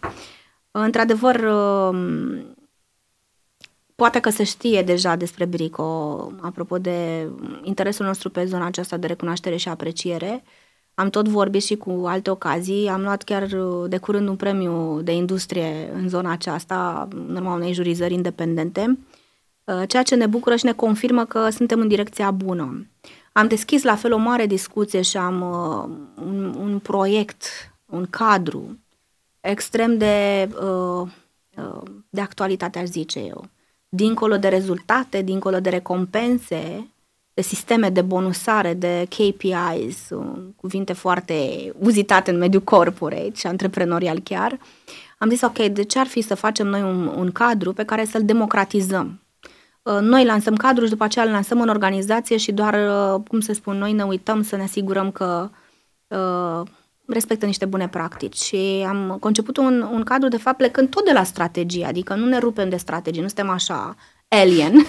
[0.72, 2.55] Într-adevăr, um,
[3.96, 5.84] poate că se știe deja despre Brico,
[6.42, 7.30] apropo de
[7.64, 10.44] interesul nostru pe zona aceasta de recunoaștere și apreciere.
[10.94, 12.88] am tot vorbit și cu alte ocazii.
[12.88, 17.54] Am luat chiar uh, de curând un premiu de industrie în zona aceasta, în urma
[17.54, 18.98] unei jurizări independente,
[19.64, 22.88] uh, ceea ce ne bucură și ne confirmă că suntem în direcția bună.
[23.32, 27.44] Am deschis la fel o mare discuție și am uh, un, un proiect,
[27.86, 28.80] un cadru
[29.40, 30.50] extrem de,
[32.10, 33.50] de actualitate, aș zice eu.
[33.96, 36.90] Dincolo de rezultate, dincolo de recompense,
[37.34, 40.10] de sisteme de bonusare, de KPIs,
[40.56, 41.36] cuvinte foarte
[41.80, 44.60] uzitate în mediul corporate și antreprenorial chiar,
[45.18, 48.06] am zis, ok, de ce ar fi să facem noi un, un cadru pe care
[48.06, 49.20] să-l democratizăm?
[49.82, 53.40] Uh, noi lansăm cadrul și după aceea îl lansăm în organizație și doar, uh, cum
[53.40, 55.50] se spun, noi ne uităm să ne asigurăm că
[56.08, 56.68] uh,
[57.08, 58.38] respectă niște bune practici.
[58.38, 62.26] Și am conceput un, un cadru, de fapt, plecând tot de la strategie, adică nu
[62.26, 63.96] ne rupem de strategie, nu suntem așa
[64.28, 64.76] alien,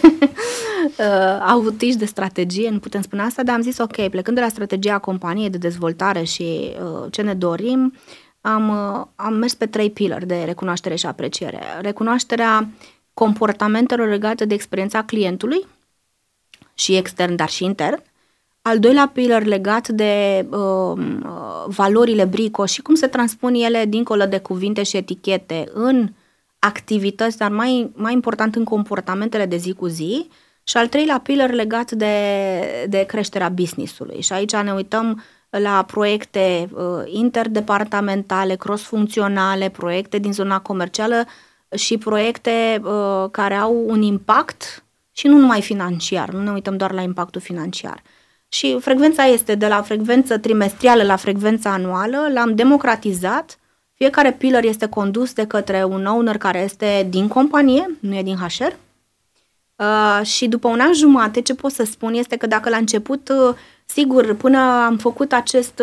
[0.98, 4.48] uh, autiști de strategie, nu putem spune asta, dar am zis ok, plecând de la
[4.48, 7.92] strategia companiei de dezvoltare și uh, ce ne dorim,
[8.40, 11.60] am, uh, am mers pe trei pillar de recunoaștere și apreciere.
[11.80, 12.68] Recunoașterea
[13.14, 15.66] comportamentelor legate de experiența clientului
[16.74, 18.02] și extern, dar și intern.
[18.66, 24.24] Al doilea pillar legat de uh, uh, valorile Brico și cum se transpun ele dincolo
[24.24, 26.08] de cuvinte și etichete în uh,
[26.66, 30.28] activități, dar mai, mai important în comportamentele de zi cu zi.
[30.64, 32.14] Și al treilea pillar legat de,
[32.88, 34.20] de creșterea business-ului.
[34.20, 41.24] Și aici ne uităm la proiecte uh, interdepartamentale, cross-funcționale, proiecte din zona comercială
[41.76, 46.92] și proiecte uh, care au un impact și nu numai financiar, nu ne uităm doar
[46.92, 48.02] la impactul financiar.
[48.48, 53.58] Și frecvența este de la frecvență trimestrială la frecvența anuală, l-am democratizat
[53.96, 58.36] fiecare pillar este condus de către un owner care este din companie, nu e din
[58.36, 58.72] HR.
[59.76, 63.28] Uh, și după un an jumate, ce pot să spun este că dacă la început,
[63.28, 63.54] uh,
[63.86, 65.82] sigur, până am făcut acest,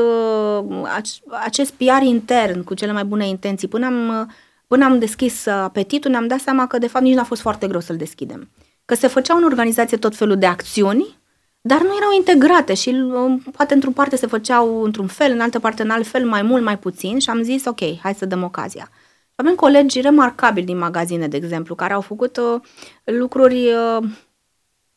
[0.60, 0.97] uh,
[1.45, 4.34] acest PR intern cu cele mai bune intenții, până am, uh,
[4.67, 7.80] până am deschis apetitul, ne-am dat seama că de fapt nici n-a fost foarte greu
[7.80, 8.49] să-l deschidem.
[8.86, 11.17] Că se făceau în organizație tot felul de acțiuni
[11.65, 15.60] dar nu erau integrate și um, poate într-o parte se făceau într-un fel, în altă
[15.60, 18.43] parte în alt fel, mai mult, mai puțin și am zis, ok, hai să dăm
[18.43, 18.89] ocazia.
[19.36, 22.62] Avem colegi remarcabili din magazine, de exemplu, care au făcut uh,
[23.04, 24.04] lucruri uh,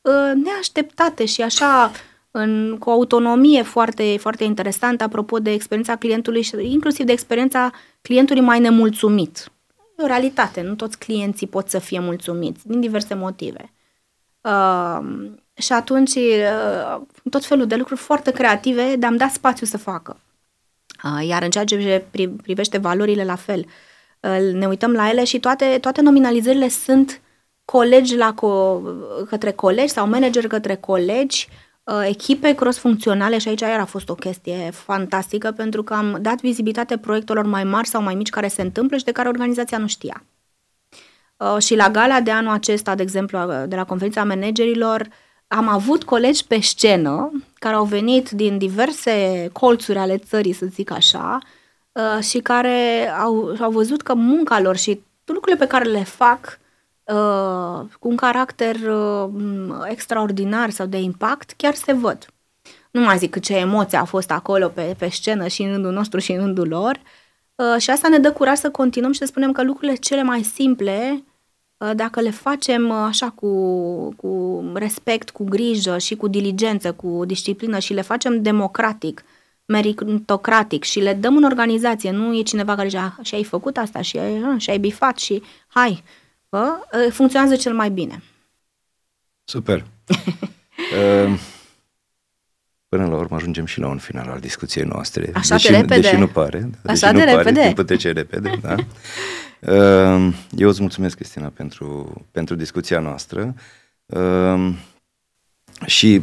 [0.00, 1.90] uh, neașteptate și așa
[2.30, 7.70] în, cu o autonomie foarte, foarte interesantă apropo de experiența clientului și inclusiv de experiența
[8.00, 9.52] clientului mai nemulțumit.
[9.98, 13.72] E o realitate, nu toți clienții pot să fie mulțumiți, din diverse motive.
[14.40, 14.98] Uh,
[15.56, 20.16] și atunci uh, tot felul de lucruri foarte creative, dar am dat spațiu să facă.
[21.04, 22.04] Uh, iar în ceea ce
[22.42, 23.66] privește valorile la fel,
[24.20, 27.20] uh, ne uităm la ele și toate, toate nominalizările sunt
[27.64, 31.48] colegi la co- către colegi sau manageri către colegi,
[32.08, 36.98] echipe cross-funcționale și aici iar a fost o chestie fantastică pentru că am dat vizibilitate
[36.98, 40.24] proiectelor mai mari sau mai mici care se întâmplă și de care organizația nu știa.
[41.58, 45.08] Și la gala de anul acesta, de exemplu, de la conferința managerilor,
[45.48, 50.90] am avut colegi pe scenă care au venit din diverse colțuri ale țării, să zic
[50.90, 51.38] așa,
[51.92, 56.58] uh, și care au, au văzut că munca lor și lucrurile pe care le fac
[57.04, 59.30] uh, cu un caracter uh,
[59.84, 62.26] extraordinar sau de impact chiar se văd.
[62.90, 66.18] Nu mai zic ce emoție a fost acolo pe, pe scenă și în rândul nostru
[66.18, 67.00] și în rândul lor.
[67.78, 71.10] și asta ne dă curaj să continuăm și să spunem că lucrurile cele mai simple
[71.12, 71.35] Uh,
[71.94, 73.48] dacă le facem uh, așa cu,
[74.14, 79.24] cu respect, cu grijă și cu diligență, cu disciplină și le facem democratic,
[79.64, 83.76] meritocratic și le dăm în organizație, nu e cineva care zice, ah, și ai făcut
[83.76, 86.02] asta și ai, ah, și ai bifat și hai,
[86.48, 88.22] bă, uh, funcționează cel mai bine.
[89.44, 89.84] Super.
[92.96, 95.30] Până la urmă ajungem și la un final al discuției noastre.
[95.34, 96.00] Așa deși, de repede.
[96.00, 96.58] Deși nu pare.
[96.58, 97.52] Da, Așa deși de nu repede.
[97.52, 98.74] Pare, timpul trece repede, da.
[99.60, 103.54] Ehm, eu îți mulțumesc, Cristina, pentru, pentru discuția noastră
[104.06, 104.78] ehm,
[105.86, 106.22] și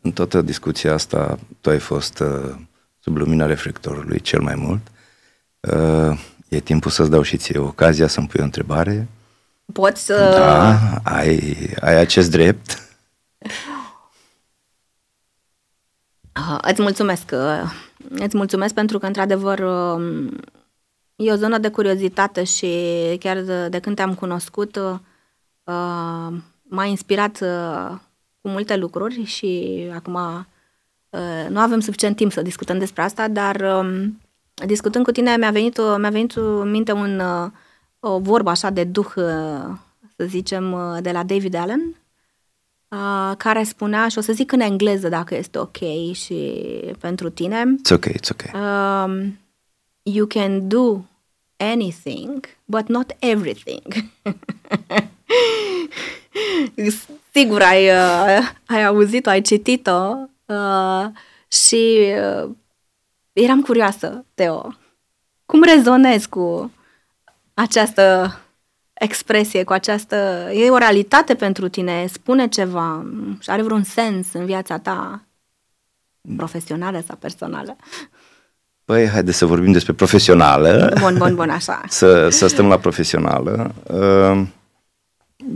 [0.00, 2.54] în toată discuția asta tu ai fost uh,
[2.98, 4.80] sub lumina reflectorului cel mai mult.
[5.60, 6.18] Ehm,
[6.48, 9.08] e timpul să-ți dau și ție ocazia să-mi pui o întrebare.
[9.72, 10.34] Poți să...
[10.38, 12.88] Da, ai, ai acest drept.
[16.40, 17.30] Uh, îți mulțumesc.
[17.32, 17.72] Uh,
[18.08, 20.32] îți mulțumesc pentru că, într-adevăr, uh,
[21.20, 22.68] E o zonă de curiozitate și
[23.18, 26.32] chiar de, de când te-am cunoscut uh,
[26.62, 27.98] m-a inspirat uh,
[28.40, 33.56] cu multe lucruri și acum uh, nu avem suficient timp să discutăm despre asta, dar
[33.56, 34.08] uh,
[34.66, 37.50] discutând cu tine mi-a venit, mi-a venit în minte un, uh,
[38.00, 39.76] o vorbă așa de duh, uh,
[40.16, 41.96] să zicem, uh, de la David Allen,
[42.90, 46.60] uh, care spunea, și o să zic în engleză dacă este ok și
[46.98, 47.64] pentru tine.
[47.64, 48.42] It's ok, it's ok.
[48.54, 49.38] Um,
[50.02, 51.02] you can do
[51.56, 53.82] anything, but not everything.
[57.32, 60.16] Sigur ai, uh, ai auzit-o, ai citit-o
[60.46, 61.06] uh,
[61.48, 62.12] și
[62.42, 62.50] uh,
[63.32, 64.74] eram curioasă, Teo.
[65.46, 66.72] Cum rezonezi cu
[67.54, 68.34] această
[69.00, 70.48] expresie, cu această...
[70.52, 72.06] E o realitate pentru tine?
[72.06, 73.06] Spune ceva
[73.38, 75.24] și are vreun sens în viața ta
[76.36, 77.76] profesională sau personală?
[78.84, 80.92] Păi, haide să vorbim despre profesională.
[81.00, 81.82] Bun, bun, bun, așa.
[81.88, 83.74] să, să stăm la profesională.
[83.82, 84.46] Uh,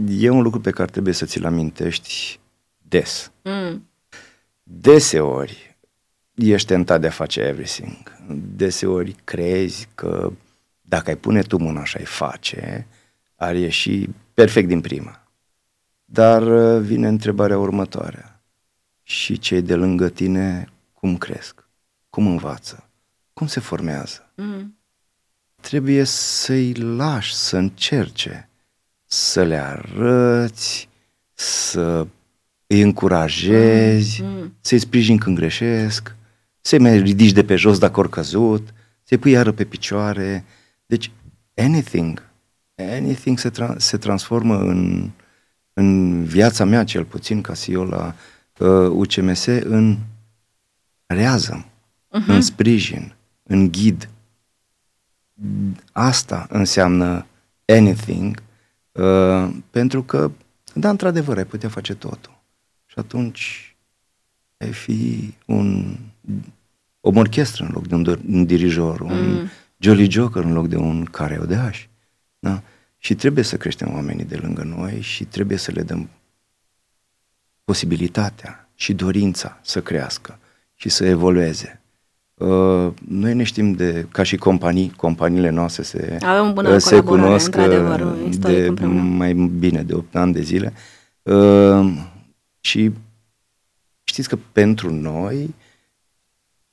[0.08, 2.40] e un lucru pe care trebuie să ți-l amintești
[2.88, 3.30] des.
[3.42, 3.88] Mm.
[4.62, 5.76] Deseori
[6.34, 8.12] ești tentat de a face everything.
[8.56, 10.32] Deseori crezi că
[10.80, 12.86] dacă ai pune tu mâna și ai face,
[13.44, 15.28] ar ieși perfect din prima.
[16.04, 18.40] Dar uh, vine întrebarea următoare.
[19.02, 21.68] Și cei de lângă tine cum cresc?
[22.10, 22.88] Cum învață?
[23.32, 24.32] Cum se formează?
[24.36, 24.78] Mm.
[25.60, 28.48] Trebuie să-i lași să încerce,
[29.04, 30.88] să le arăți,
[31.32, 32.06] să
[32.66, 34.54] îi încurajezi, Mm.
[34.60, 36.16] să-i sprijini când greșesc,
[36.60, 40.44] să-i mai ridici de pe jos dacă ori căzut, să-i pui iară pe picioare.
[40.86, 41.10] Deci,
[41.56, 42.22] anything,
[42.76, 45.10] anything se, tra- se transformă în,
[45.72, 48.14] în viața mea, cel puțin, ca CEO la
[48.58, 49.96] uh, UCMS, în
[51.06, 52.26] rează, uh-huh.
[52.26, 54.08] în sprijin, în ghid.
[55.92, 57.26] Asta înseamnă
[57.66, 58.42] anything,
[58.92, 60.30] uh, pentru că,
[60.74, 62.42] da, într-adevăr, ai putea face totul.
[62.86, 63.76] Și atunci
[64.56, 65.96] ai fi un,
[67.00, 69.48] o orchestră în loc de un, do- un dirijor, un Mm.
[69.78, 71.90] Jolly Joker în loc de un careu de ași.
[72.44, 72.62] Da?
[72.98, 76.08] Și trebuie să creștem oamenii de lângă noi și trebuie să le dăm
[77.64, 80.38] posibilitatea și dorința să crească
[80.74, 81.80] și să evolueze.
[82.34, 86.80] Uh, noi ne știm de, ca și companii, companiile noastre se, Avem o bună uh,
[86.80, 89.00] se colaborare, cunosc într-adevăr, uh, istoric de împreună.
[89.00, 90.72] mai bine de 8 ani de zile.
[91.22, 91.92] Uh,
[92.60, 92.92] și
[94.04, 95.54] știți că pentru noi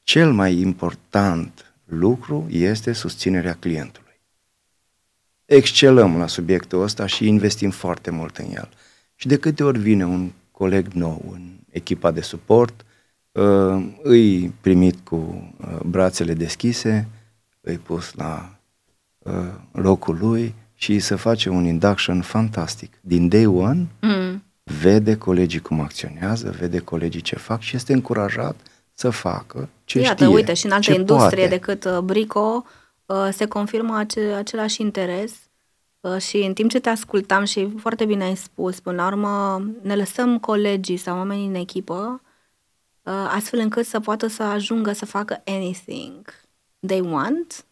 [0.04, 4.01] cel mai important lucru este susținerea clientului.
[5.56, 8.70] Excelăm la subiectul ăsta și investim foarte mult în el.
[9.16, 12.86] Și de câte ori vine un coleg nou în echipa de suport,
[13.32, 15.16] uh, îi primit cu
[15.58, 17.08] uh, brațele deschise,
[17.62, 18.60] îi pus la
[19.18, 19.34] uh,
[19.72, 22.94] locul lui și să face un induction fantastic.
[23.02, 24.44] Din day one, Mm.
[24.82, 28.56] vede colegii cum acționează, vede colegii ce fac și este încurajat
[28.94, 31.56] să facă ce Iată, știe, uite, și în alte ce industrie poate.
[31.56, 32.72] decât uh, Brico uh,
[33.32, 35.40] se confirmă ace- același interes
[36.00, 39.66] uh, și în timp ce te ascultam și foarte bine ai spus, până la urmă
[39.82, 42.22] ne lăsăm colegii sau oamenii în echipă
[43.02, 46.26] uh, astfel încât să poată să ajungă să facă anything
[46.88, 47.66] they want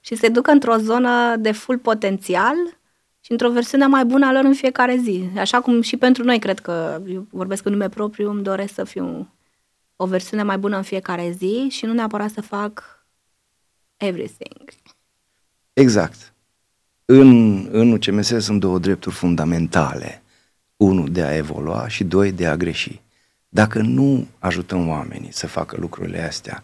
[0.00, 2.56] și se ducă într-o zonă de full potențial
[3.20, 5.28] și într-o versiune mai bună a lor în fiecare zi.
[5.36, 8.84] Așa cum și pentru noi, cred că, eu vorbesc în nume propriu, îmi doresc să
[8.84, 9.28] fiu
[9.96, 12.95] o versiune mai bună în fiecare zi și nu neapărat să fac
[13.96, 14.68] everything.
[15.72, 16.34] Exact.
[17.04, 20.22] În, în UCMS sunt două drepturi fundamentale.
[20.76, 23.00] Unul de a evolua și doi de a greși.
[23.48, 26.62] Dacă nu ajutăm oamenii să facă lucrurile astea,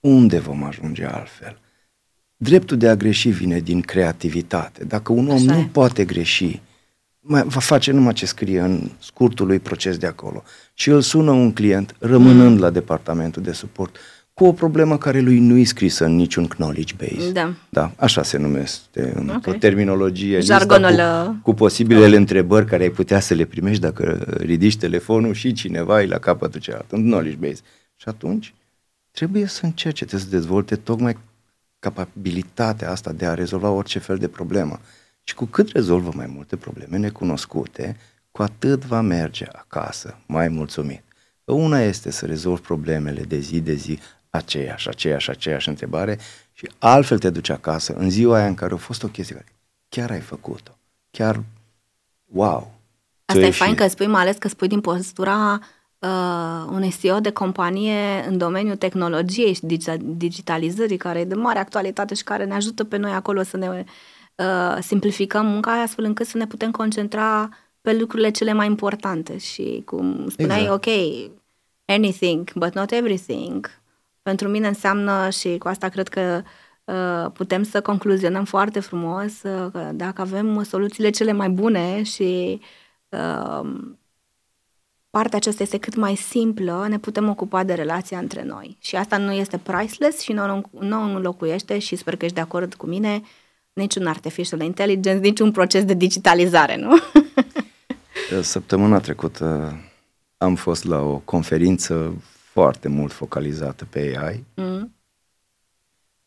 [0.00, 1.58] unde vom ajunge altfel?
[2.36, 4.84] Dreptul de a greși vine din creativitate.
[4.84, 5.68] Dacă un om Așa nu e.
[5.72, 6.60] poate greși,
[7.20, 10.42] mai, va face numai ce scrie în scurtul lui proces de acolo.
[10.74, 12.60] Și îl sună un client, rămânând mm.
[12.60, 13.96] la departamentul de suport,
[14.38, 17.32] cu o problemă care lui nu-i scrisă în niciun knowledge base.
[17.32, 17.54] Da.
[17.68, 19.46] Da, așa se numește în Ok.
[19.46, 20.36] o terminologie.
[20.36, 24.76] lista Jargonul, Cu, uh, cu posibilele întrebări care ai putea să le primești dacă ridici
[24.76, 27.60] telefonul și cineva e la capătul cealaltă, în knowledge base.
[27.96, 28.54] Și atunci
[29.10, 31.16] trebuie să încerce, trebuie să dezvolte tocmai
[31.78, 34.80] capabilitatea asta de a rezolva orice fel de problemă.
[35.24, 37.96] Și cu cât rezolvă mai multe probleme necunoscute,
[38.30, 41.02] cu atât va merge acasă mai mulțumit.
[41.44, 43.98] Că una este să rezolvi problemele de zi de zi,
[44.38, 46.18] aceeași, aceeași, aceeași întrebare
[46.52, 49.52] și altfel te duci acasă în ziua aia în care a fost o chestie care
[49.88, 50.78] chiar ai făcut-o.
[51.10, 51.42] Chiar,
[52.24, 52.72] wow!
[53.24, 53.62] Asta ți-a e ieșit.
[53.62, 55.60] fain că spui, mai ales că spui din postura
[55.98, 61.58] uh, unui CEO de companie în domeniul tehnologiei și digi- digitalizării, care e de mare
[61.58, 63.84] actualitate și care ne ajută pe noi acolo să ne
[64.34, 67.48] uh, simplificăm munca astfel încât să ne putem concentra
[67.80, 69.38] pe lucrurile cele mai importante.
[69.38, 70.86] Și cum spuneai, Exact.
[70.86, 70.92] ok,
[71.84, 73.70] anything, but not everything,
[74.28, 76.42] pentru mine înseamnă și cu asta cred că
[76.84, 82.60] uh, putem să concluzionăm foarte frumos uh, că dacă avem soluțiile cele mai bune și
[83.08, 83.70] uh,
[85.10, 88.76] partea aceasta este cât mai simplă, ne putem ocupa de relația între noi.
[88.80, 92.42] Și asta nu este priceless și nu, nu, nu locuiește și sper că ești de
[92.42, 93.22] acord cu mine
[93.72, 96.96] niciun artificial intelligence, niciun proces de digitalizare, nu?
[98.40, 99.76] Săptămâna trecută
[100.36, 102.22] am fost la o conferință
[102.58, 104.44] foarte mult focalizată pe AI.
[104.54, 104.94] Mm.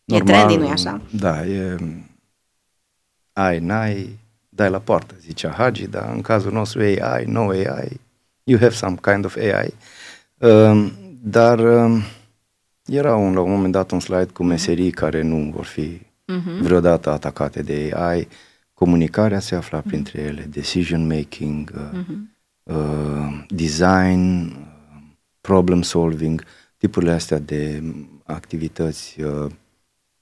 [0.03, 1.01] Normal, e trendy, nu așa?
[1.09, 1.77] Da, e
[3.33, 4.19] ai, n-ai,
[4.49, 7.99] dai la poartă, zicea Hagi, dar în cazul nostru AI, no AI,
[8.43, 9.73] you have some kind of AI.
[10.37, 12.03] Uh, dar uh,
[12.85, 16.61] era un, la un moment dat un slide cu meserii care nu vor fi uh-huh.
[16.61, 18.27] vreodată atacate de AI.
[18.73, 19.87] Comunicarea se afla uh-huh.
[19.87, 22.75] printre ele, decision making, uh, uh-huh.
[22.75, 24.70] uh, design, uh,
[25.41, 26.43] problem solving,
[26.77, 27.83] tipurile astea de
[28.23, 29.51] activități uh,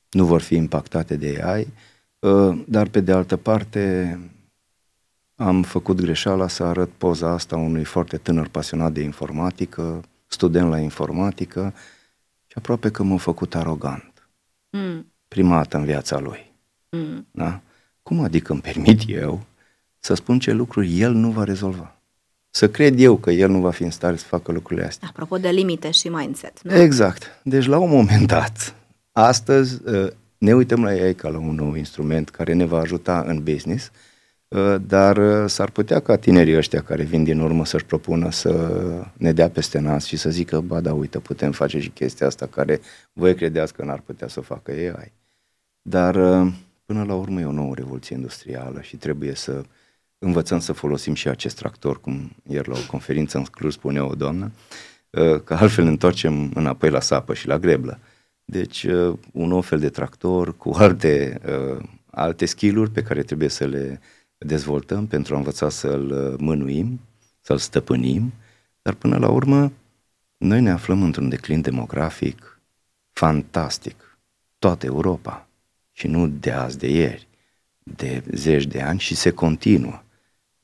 [0.09, 1.67] nu vor fi impactate de AI,
[2.19, 4.17] uh, dar pe de altă parte
[5.35, 10.79] am făcut greșeala să arăt poza asta unui foarte tânăr pasionat de informatică, student la
[10.79, 11.73] informatică
[12.47, 14.29] și aproape că m-a făcut arogant.
[14.69, 15.13] Mm.
[15.27, 16.51] Prima dată în viața lui.
[16.89, 17.27] Mm.
[17.31, 17.61] Da?
[18.03, 19.45] Cum adică îmi permit eu
[19.99, 21.98] să spun ce lucruri el nu va rezolva?
[22.51, 25.07] Să cred eu că el nu va fi în stare să facă lucrurile astea.
[25.11, 26.61] Apropo de limite și mindset.
[26.61, 26.75] Nu?
[26.75, 27.23] Exact.
[27.43, 28.75] Deci la un moment dat,
[29.11, 33.23] astăzi ă, ne uităm la ei ca la un nou instrument care ne va ajuta
[33.27, 33.91] în business,
[34.51, 38.81] ă, dar ă, s-ar putea ca tinerii ăștia care vin din urmă să-și propună să
[39.17, 42.45] ne dea peste nas și să zică, ba da, uite, putem face și chestia asta
[42.45, 42.79] care
[43.13, 45.11] voi credeați că n-ar putea să facă AI.
[45.81, 46.13] Dar
[46.85, 49.61] până la urmă e o nouă revoluție industrială și trebuie să
[50.19, 54.15] învățăm să folosim și acest tractor, cum ieri la o conferință în Cluj spunea o
[54.15, 54.51] doamnă,
[55.09, 57.99] uh, că altfel ne întoarcem înapoi la sapă și la greblă.
[58.45, 63.49] Deci uh, un nou fel de tractor cu alte, uh, alte skill-uri pe care trebuie
[63.49, 63.99] să le
[64.37, 66.99] dezvoltăm pentru a învăța să-l mânuim,
[67.41, 68.33] să-l stăpânim,
[68.81, 69.71] dar până la urmă
[70.37, 72.59] noi ne aflăm într-un declin demografic
[73.11, 74.19] fantastic.
[74.59, 75.47] Toată Europa
[75.91, 77.27] și nu de azi, de ieri,
[77.83, 80.03] de zeci de ani și se continuă.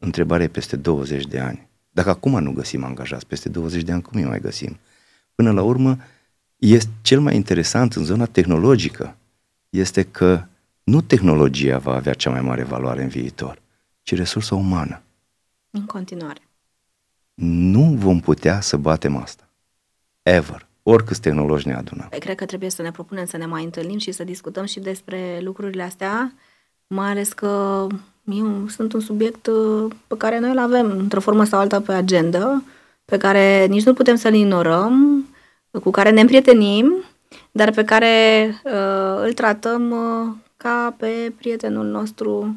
[0.06, 1.68] Întrebarea e peste 20 de ani.
[1.92, 4.78] Dacă acum nu găsim angajați, peste 20 de ani cum îi mai găsim?
[5.36, 5.98] Până la urmă,
[6.56, 9.18] este cel mai interesant în zona tehnologică
[9.70, 10.44] este că
[10.84, 13.62] nu tehnologia va avea cea mai mare valoare în viitor,
[14.02, 15.02] ci resursa umană.
[15.70, 16.42] În continuare.
[17.34, 19.50] Nu vom putea să batem asta.
[20.24, 20.68] Ever.
[20.84, 22.08] Oricâți tehnologi ne adună.
[22.10, 24.80] Păi, cred că trebuie să ne propunem să ne mai întâlnim și să discutăm și
[24.80, 26.34] despre lucrurile astea,
[26.88, 27.88] mai ales că
[28.32, 31.94] eu sunt un subiect uh, pe care noi îl avem într-o formă sau alta pe
[31.94, 32.64] agenda,
[33.06, 35.26] pe care nici nu putem să-l ignorăm,
[35.84, 36.94] cu care ne împrietenim,
[37.52, 38.14] dar pe care
[38.64, 42.56] uh, îl tratăm uh, ca pe prietenul nostru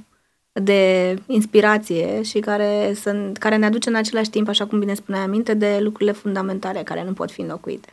[0.53, 5.25] de inspirație și care, sunt, care ne aduce în același timp, așa cum bine spuneai
[5.25, 7.89] aminte, de lucrurile fundamentale care nu pot fi înlocuite.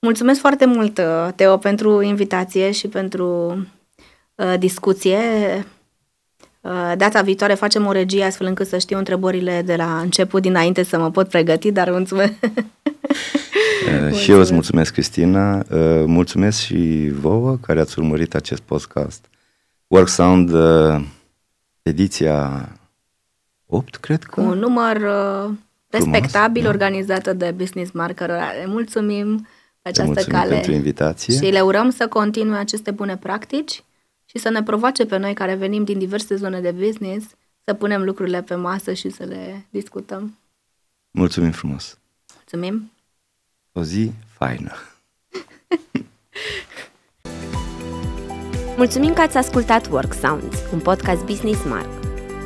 [0.00, 3.56] Mulțumesc foarte mult, uh, Teo, pentru invitație și pentru
[4.34, 5.18] uh, discuție.
[6.66, 10.82] Uh, data viitoare facem o regie astfel încât să știu întrebările de la început dinainte
[10.82, 12.32] să mă pot pregăti, dar mulțumesc.
[13.88, 14.18] mulțumesc.
[14.22, 15.56] Și eu îți mulțumesc, Cristina.
[15.58, 15.64] Uh,
[16.06, 19.24] mulțumesc și vouă care ați urmărit acest podcast.
[19.86, 21.00] Work Sound, uh,
[21.82, 22.68] ediția
[23.66, 24.40] 8, cred că.
[24.40, 25.00] Un număr
[25.90, 26.68] respectabil da.
[26.68, 28.28] organizată de Business Marker.
[28.28, 29.46] Le mulțumim
[29.82, 30.52] pe această cale.
[30.52, 31.34] pentru invitație.
[31.34, 33.82] Și le urăm să continue aceste bune practici
[34.36, 37.26] și să ne provoace pe noi care venim din diverse zone de business
[37.64, 40.38] să punem lucrurile pe masă și să le discutăm.
[41.10, 41.98] Mulțumim frumos!
[42.34, 42.90] Mulțumim!
[43.72, 44.72] O zi faină!
[48.76, 51.88] Mulțumim că ați ascultat Work Sounds, un podcast Business Mark.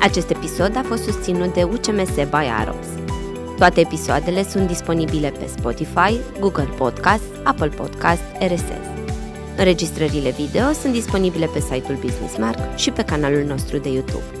[0.01, 2.87] Acest episod a fost susținut de UCMS by Aros.
[3.57, 9.00] Toate episoadele sunt disponibile pe Spotify, Google Podcast, Apple Podcast, RSS.
[9.57, 14.40] Înregistrările video sunt disponibile pe site-ul Business Mark și pe canalul nostru de YouTube.